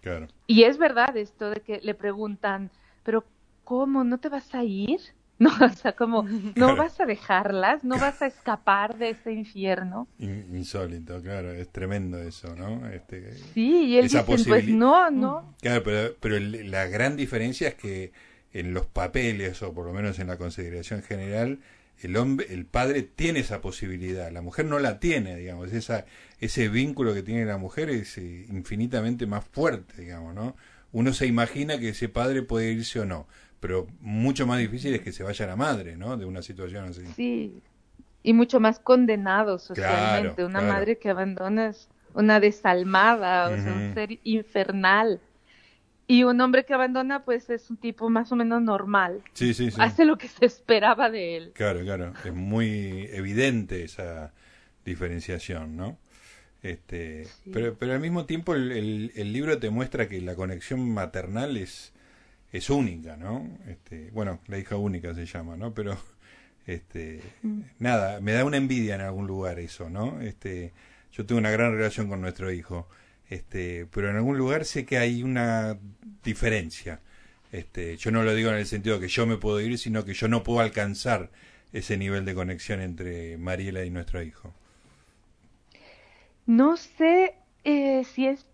claro. 0.00 0.28
Y 0.46 0.62
es 0.62 0.78
verdad 0.78 1.14
esto 1.18 1.50
de 1.50 1.60
que 1.60 1.80
le 1.82 1.92
preguntan, 1.92 2.70
pero 3.02 3.24
¿cómo? 3.62 4.02
¿No 4.02 4.16
te 4.16 4.30
vas 4.30 4.54
a 4.54 4.64
ir? 4.64 5.00
No, 5.38 5.50
o 5.60 5.68
sea, 5.68 5.92
como, 5.92 6.22
no 6.56 6.76
vas 6.76 6.98
a 6.98 7.04
dejarlas, 7.04 7.84
no 7.84 7.98
vas 7.98 8.22
a 8.22 8.26
escapar 8.26 8.96
de 8.96 9.10
ese 9.10 9.32
infierno. 9.32 10.08
Insólito, 10.18 11.20
claro, 11.20 11.52
es 11.52 11.68
tremendo 11.68 12.18
eso, 12.18 12.56
¿no? 12.56 12.88
Este, 12.88 13.34
sí, 13.52 13.84
y 13.84 13.98
él 13.98 14.04
dice, 14.04 14.22
pues 14.24 14.46
no, 14.68 15.10
no. 15.10 15.54
Claro, 15.60 15.82
pero, 15.82 16.14
pero 16.20 16.40
la 16.40 16.86
gran 16.86 17.16
diferencia 17.16 17.68
es 17.68 17.74
que 17.74 18.12
en 18.54 18.72
los 18.72 18.86
papeles, 18.86 19.62
o 19.62 19.74
por 19.74 19.84
lo 19.84 19.92
menos 19.92 20.18
en 20.18 20.28
la 20.28 20.38
consideración 20.38 21.02
general, 21.02 21.58
el 22.00 22.16
hombre, 22.16 22.46
el 22.50 22.64
padre 22.64 23.02
tiene 23.02 23.40
esa 23.40 23.60
posibilidad, 23.60 24.30
la 24.30 24.40
mujer 24.40 24.64
no 24.64 24.78
la 24.78 24.98
tiene, 25.00 25.36
digamos, 25.36 25.70
esa, 25.72 26.06
ese 26.40 26.68
vínculo 26.70 27.12
que 27.12 27.22
tiene 27.22 27.44
la 27.44 27.58
mujer 27.58 27.90
es 27.90 28.16
eh, 28.16 28.46
infinitamente 28.48 29.26
más 29.26 29.44
fuerte, 29.44 30.00
digamos, 30.00 30.34
¿no? 30.34 30.56
Uno 30.92 31.12
se 31.12 31.26
imagina 31.26 31.78
que 31.78 31.90
ese 31.90 32.08
padre 32.08 32.42
puede 32.42 32.72
irse 32.72 33.00
o 33.00 33.04
no 33.04 33.26
pero 33.66 33.88
mucho 33.98 34.46
más 34.46 34.60
difícil 34.60 34.94
es 34.94 35.00
que 35.00 35.10
se 35.10 35.24
vaya 35.24 35.44
la 35.44 35.56
madre, 35.56 35.96
¿no? 35.96 36.16
De 36.16 36.24
una 36.24 36.40
situación 36.40 36.84
así. 36.84 37.04
Sí, 37.16 37.62
y 38.22 38.32
mucho 38.32 38.60
más 38.60 38.78
condenado 38.78 39.58
socialmente. 39.58 40.44
una 40.44 40.60
madre 40.60 40.98
que 40.98 41.10
abandona 41.10 41.70
es 41.70 41.88
una 42.14 42.38
desalmada, 42.38 43.48
o 43.48 43.60
sea, 43.60 43.72
un 43.72 43.92
ser 43.92 44.20
infernal. 44.22 45.20
Y 46.06 46.22
un 46.22 46.40
hombre 46.40 46.64
que 46.64 46.74
abandona, 46.74 47.24
pues 47.24 47.50
es 47.50 47.68
un 47.68 47.76
tipo 47.76 48.08
más 48.08 48.30
o 48.30 48.36
menos 48.36 48.62
normal. 48.62 49.20
Sí, 49.32 49.52
sí, 49.52 49.72
sí. 49.72 49.80
Hace 49.80 50.04
lo 50.04 50.16
que 50.16 50.28
se 50.28 50.46
esperaba 50.46 51.10
de 51.10 51.36
él. 51.36 51.50
Claro, 51.52 51.80
claro. 51.80 52.12
Es 52.24 52.32
muy 52.32 53.08
evidente 53.10 53.82
esa 53.82 54.32
diferenciación, 54.84 55.76
¿no? 55.76 55.98
Este, 56.62 57.26
pero, 57.52 57.74
pero 57.74 57.94
al 57.94 58.00
mismo 58.00 58.26
tiempo 58.26 58.54
el, 58.54 59.10
el 59.12 59.32
libro 59.32 59.58
te 59.58 59.70
muestra 59.70 60.08
que 60.08 60.20
la 60.20 60.36
conexión 60.36 60.88
maternal 60.88 61.56
es, 61.56 61.92
es 62.56 62.70
única, 62.70 63.16
¿no? 63.16 63.46
Este, 63.68 64.10
bueno, 64.12 64.40
la 64.46 64.58
hija 64.58 64.76
única 64.76 65.14
se 65.14 65.26
llama, 65.26 65.56
¿no? 65.56 65.74
Pero 65.74 65.96
este 66.66 67.20
mm. 67.42 67.60
nada, 67.78 68.20
me 68.20 68.32
da 68.32 68.44
una 68.44 68.56
envidia 68.56 68.94
en 68.94 69.00
algún 69.00 69.26
lugar 69.26 69.58
eso, 69.58 69.88
¿no? 69.90 70.20
Este, 70.20 70.72
yo 71.12 71.26
tengo 71.26 71.38
una 71.38 71.50
gran 71.50 71.72
relación 71.72 72.08
con 72.08 72.20
nuestro 72.20 72.52
hijo, 72.52 72.88
este, 73.30 73.86
pero 73.90 74.10
en 74.10 74.16
algún 74.16 74.38
lugar 74.38 74.64
sé 74.64 74.84
que 74.84 74.98
hay 74.98 75.22
una 75.22 75.78
diferencia. 76.24 77.00
Este, 77.52 77.96
yo 77.96 78.10
no 78.10 78.22
lo 78.22 78.34
digo 78.34 78.50
en 78.50 78.56
el 78.56 78.66
sentido 78.66 78.96
de 78.96 79.06
que 79.06 79.12
yo 79.12 79.26
me 79.26 79.36
puedo 79.36 79.60
ir, 79.60 79.78
sino 79.78 80.04
que 80.04 80.14
yo 80.14 80.28
no 80.28 80.42
puedo 80.42 80.60
alcanzar 80.60 81.30
ese 81.72 81.96
nivel 81.96 82.24
de 82.24 82.34
conexión 82.34 82.80
entre 82.80 83.38
Mariela 83.38 83.84
y 83.84 83.90
nuestro 83.90 84.22
hijo. 84.22 84.52
No 86.46 86.76
sé 86.76 87.34
eh, 87.64 88.04
si 88.04 88.26
es 88.26 88.46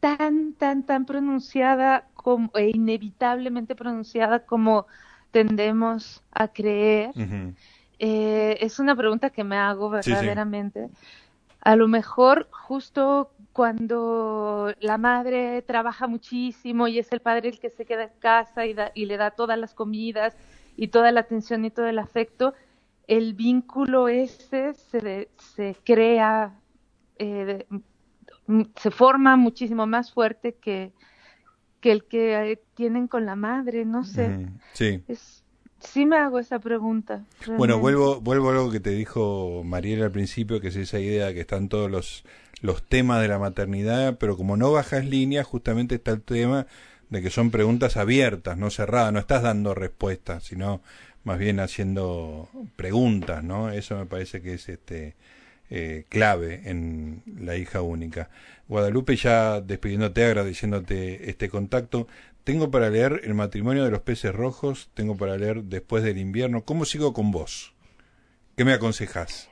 tan, 0.00 0.52
tan, 0.52 0.84
tan 0.84 1.06
pronunciada 1.06 2.08
como, 2.26 2.50
e 2.56 2.70
inevitablemente 2.74 3.76
pronunciada 3.76 4.44
como 4.44 4.88
tendemos 5.30 6.24
a 6.32 6.48
creer. 6.48 7.12
Eh, 8.00 8.58
es 8.60 8.80
una 8.80 8.96
pregunta 8.96 9.30
que 9.30 9.44
me 9.44 9.56
hago 9.56 9.90
verdaderamente. 9.90 10.88
A 11.60 11.76
lo 11.76 11.86
mejor 11.86 12.48
justo 12.50 13.30
cuando 13.52 14.74
la 14.80 14.98
madre 14.98 15.62
trabaja 15.62 16.08
muchísimo 16.08 16.88
y 16.88 16.98
es 16.98 17.12
el 17.12 17.20
padre 17.20 17.50
el 17.50 17.60
que 17.60 17.70
se 17.70 17.84
queda 17.84 18.02
en 18.02 18.18
casa 18.18 18.66
y, 18.66 18.74
y 18.94 19.06
le 19.06 19.18
da 19.18 19.30
todas 19.30 19.56
las 19.56 19.72
comidas 19.72 20.36
y 20.76 20.88
toda 20.88 21.12
la 21.12 21.20
atención 21.20 21.64
y 21.64 21.70
todo 21.70 21.86
el 21.86 22.00
afecto, 22.00 22.54
el 23.06 23.34
vínculo 23.34 24.08
ese 24.08 24.74
se, 24.74 25.28
se 25.36 25.76
crea 25.84 26.52
eh, 27.20 27.66
se 28.74 28.90
forma 28.90 29.36
muchísimo 29.36 29.86
más 29.86 30.12
fuerte 30.12 30.54
que, 30.54 30.92
que 31.80 31.92
el 31.92 32.04
que 32.04 32.52
eh, 32.52 32.60
tienen 32.74 33.08
con 33.08 33.26
la 33.26 33.36
madre, 33.36 33.84
no 33.84 34.04
sé. 34.04 34.48
sí. 34.72 35.02
sí 35.78 36.06
me 36.06 36.16
hago 36.16 36.38
esa 36.38 36.58
pregunta. 36.58 37.24
Bueno, 37.56 37.78
vuelvo, 37.78 38.20
vuelvo 38.20 38.48
a 38.48 38.52
algo 38.52 38.70
que 38.70 38.80
te 38.80 38.90
dijo 38.90 39.62
Mariela 39.64 40.06
al 40.06 40.12
principio, 40.12 40.60
que 40.60 40.68
es 40.68 40.76
esa 40.76 40.98
idea 40.98 41.26
de 41.26 41.34
que 41.34 41.40
están 41.40 41.68
todos 41.68 41.90
los, 41.90 42.24
los 42.60 42.82
temas 42.82 43.20
de 43.22 43.28
la 43.28 43.38
maternidad, 43.38 44.18
pero 44.18 44.36
como 44.36 44.56
no 44.56 44.72
bajas 44.72 45.04
línea, 45.04 45.44
justamente 45.44 45.96
está 45.96 46.12
el 46.12 46.22
tema 46.22 46.66
de 47.10 47.22
que 47.22 47.30
son 47.30 47.50
preguntas 47.50 47.96
abiertas, 47.96 48.58
no 48.58 48.70
cerradas, 48.70 49.12
no 49.12 49.20
estás 49.20 49.42
dando 49.42 49.74
respuestas, 49.74 50.44
sino 50.44 50.82
más 51.24 51.38
bien 51.38 51.60
haciendo 51.60 52.48
preguntas, 52.76 53.42
¿no? 53.42 53.70
Eso 53.70 53.96
me 53.96 54.06
parece 54.06 54.42
que 54.42 54.54
es 54.54 54.68
este 54.68 55.14
eh, 55.70 56.04
clave 56.08 56.62
en 56.64 57.22
la 57.38 57.56
hija 57.56 57.82
única. 57.82 58.30
Guadalupe, 58.68 59.16
ya 59.16 59.60
despidiéndote, 59.60 60.24
agradeciéndote 60.24 61.30
este 61.30 61.48
contacto, 61.48 62.06
tengo 62.44 62.70
para 62.70 62.90
leer 62.90 63.22
El 63.24 63.34
matrimonio 63.34 63.84
de 63.84 63.90
los 63.90 64.02
peces 64.02 64.32
rojos, 64.32 64.88
tengo 64.94 65.16
para 65.16 65.36
leer 65.36 65.64
Después 65.64 66.04
del 66.04 66.18
invierno. 66.18 66.62
¿Cómo 66.62 66.84
sigo 66.84 67.12
con 67.12 67.32
vos? 67.32 67.74
¿Qué 68.56 68.64
me 68.64 68.72
aconsejas? 68.72 69.50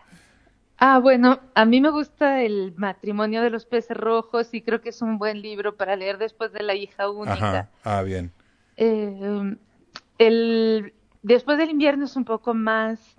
Ah, 0.79 0.99
bueno, 0.99 1.41
a 1.55 1.65
mí 1.65 1.81
me 1.81 1.91
gusta 1.91 2.43
el 2.43 2.75
matrimonio 2.77 3.43
de 3.43 3.51
los 3.51 3.65
peces 3.67 3.97
rojos 3.97 4.55
y 4.55 4.63
creo 4.63 4.81
que 4.81 4.91
es 4.91 5.03
un 5.03 5.19
buen 5.19 5.43
libro 5.43 5.77
para 5.77 5.97
leer 5.97 6.19
después 6.19 6.53
de 6.53 6.63
la 6.63 6.75
hija 6.75 7.11
única. 7.11 7.35
Ajá. 7.35 7.71
Ah, 7.85 8.03
bien. 8.03 8.33
Eh, 8.77 9.57
el 10.19 10.93
después 11.23 11.59
del 11.59 11.71
invierno 11.71 12.05
es 12.05 12.17
un 12.17 12.25
poco 12.25 12.55
más 12.55 13.17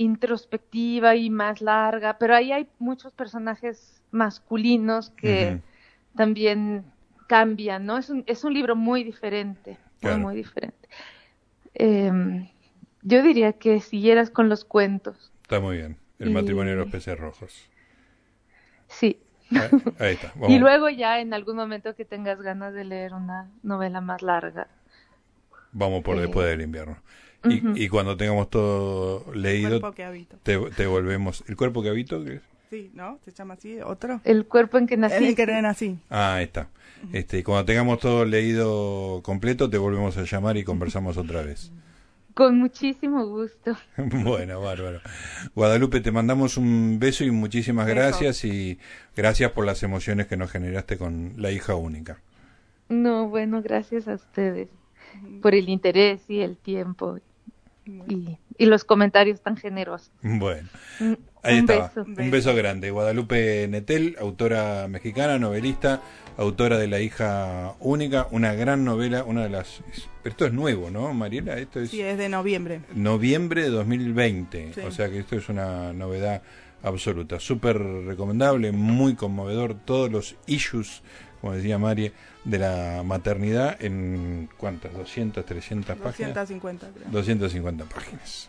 introspectiva 0.00 1.14
y 1.14 1.28
más 1.28 1.60
larga, 1.60 2.16
pero 2.18 2.34
ahí 2.34 2.52
hay 2.52 2.66
muchos 2.78 3.12
personajes 3.12 4.02
masculinos 4.10 5.10
que 5.10 5.60
también 6.16 6.84
cambian, 7.26 7.84
¿no? 7.84 7.98
Es 7.98 8.08
un, 8.08 8.24
es 8.26 8.42
un 8.42 8.54
libro 8.54 8.74
muy 8.76 9.04
diferente, 9.04 9.76
muy, 10.00 10.16
muy 10.16 10.36
diferente. 10.36 10.88
Em, 11.74 12.48
yo 13.02 13.22
diría 13.22 13.52
que 13.52 13.80
siguieras 13.80 14.30
con 14.30 14.48
los 14.48 14.64
cuentos. 14.64 15.30
Está 15.42 15.60
muy 15.60 15.76
bien. 15.76 15.98
El 16.18 16.30
matrimonio 16.30 16.72
de 16.72 16.78
los 16.78 16.90
peces 16.90 17.18
rojos. 17.18 17.70
Sí. 18.88 19.18
Ahí, 19.98 20.14
está. 20.14 20.32
Y 20.48 20.58
luego 20.58 20.88
ya 20.88 21.20
en 21.20 21.34
algún 21.34 21.56
momento 21.56 21.94
que 21.94 22.06
tengas 22.06 22.40
ganas 22.40 22.72
de 22.72 22.84
leer 22.84 23.12
una 23.12 23.50
novela 23.62 24.00
más 24.00 24.22
larga. 24.22 24.68
Vamos 25.72 26.02
por 26.02 26.18
después 26.18 26.46
del 26.46 26.62
invierno. 26.62 26.96
Y, 27.44 27.84
y, 27.84 27.88
cuando 27.88 28.16
tengamos 28.16 28.50
todo 28.50 29.32
leído, 29.32 29.76
el 29.76 29.80
cuerpo 29.80 29.96
que 29.96 30.04
habito. 30.04 30.36
Te, 30.42 30.58
te, 30.76 30.86
volvemos. 30.86 31.42
¿El 31.48 31.56
cuerpo 31.56 31.82
que 31.82 31.88
habito? 31.88 32.22
Sí, 32.68 32.90
¿no? 32.94 33.18
¿Se 33.24 33.32
llama 33.32 33.54
así? 33.54 33.80
¿Otro? 33.80 34.20
El 34.24 34.46
cuerpo 34.46 34.76
en 34.78 34.86
que 34.86 34.96
nací. 34.96 35.24
En 35.24 35.34
que 35.34 35.46
nací. 35.46 35.98
Ah, 36.10 36.34
ahí 36.34 36.44
está. 36.44 36.68
Este, 37.12 37.42
cuando 37.42 37.64
tengamos 37.64 37.98
todo 37.98 38.24
leído 38.24 39.20
completo, 39.22 39.70
te 39.70 39.78
volvemos 39.78 40.16
a 40.18 40.24
llamar 40.24 40.56
y 40.56 40.64
conversamos 40.64 41.16
otra 41.16 41.42
vez. 41.42 41.72
Con 42.34 42.58
muchísimo 42.58 43.26
gusto. 43.26 43.76
bueno, 43.96 44.60
bárbaro. 44.60 45.00
Guadalupe, 45.54 46.00
te 46.00 46.12
mandamos 46.12 46.56
un 46.56 46.98
beso 47.00 47.24
y 47.24 47.30
muchísimas 47.30 47.88
gracias 47.88 48.44
y 48.44 48.78
gracias 49.16 49.50
por 49.52 49.66
las 49.66 49.82
emociones 49.82 50.26
que 50.26 50.36
nos 50.36 50.50
generaste 50.50 50.96
con 50.96 51.34
la 51.36 51.50
hija 51.50 51.74
única. 51.74 52.20
No, 52.88 53.28
bueno, 53.28 53.62
gracias 53.62 54.08
a 54.08 54.14
ustedes 54.14 54.68
por 55.42 55.54
el 55.54 55.68
interés 55.68 56.28
y 56.28 56.40
el 56.40 56.56
tiempo 56.56 57.18
y, 58.08 58.38
y, 58.58 58.66
los 58.66 58.84
comentarios 58.84 59.40
tan 59.40 59.56
generosos. 59.56 60.10
Bueno, 60.22 60.68
ahí 61.42 61.54
un 61.54 61.60
estaba. 61.60 61.88
Beso. 61.88 62.04
Un 62.06 62.30
beso 62.30 62.54
grande. 62.54 62.90
Guadalupe 62.90 63.66
Netel, 63.68 64.16
autora 64.20 64.86
mexicana, 64.88 65.38
novelista, 65.38 66.02
autora 66.36 66.78
de 66.78 66.86
La 66.88 67.00
hija 67.00 67.74
única, 67.80 68.26
una 68.30 68.54
gran 68.54 68.84
novela, 68.84 69.24
una 69.24 69.42
de 69.42 69.50
las... 69.50 69.82
Pero 70.22 70.32
esto 70.32 70.46
es 70.46 70.52
nuevo, 70.52 70.90
¿no, 70.90 71.12
Mariela? 71.12 71.58
Esto 71.58 71.80
es... 71.80 71.90
Sí, 71.90 72.00
es 72.00 72.16
de 72.16 72.28
noviembre. 72.28 72.80
Noviembre 72.94 73.62
de 73.62 73.70
2020, 73.70 74.72
o 74.86 74.90
sea 74.90 75.10
que 75.10 75.18
esto 75.18 75.36
es 75.36 75.48
una 75.48 75.92
novedad 75.92 76.42
absoluta. 76.82 77.40
Súper 77.40 77.78
recomendable, 77.78 78.72
muy 78.72 79.14
conmovedor, 79.14 79.74
todos 79.84 80.10
los 80.10 80.36
issues, 80.46 81.02
como 81.40 81.54
decía 81.54 81.78
María, 81.78 82.12
de 82.44 82.58
la 82.58 83.02
maternidad 83.04 83.76
en 83.82 84.48
cuántas, 84.56 84.92
200, 84.94 85.44
300 85.44 85.96
páginas. 85.96 86.34
250, 86.34 86.88
creo. 86.94 87.08
250 87.10 87.84
páginas. 87.84 88.48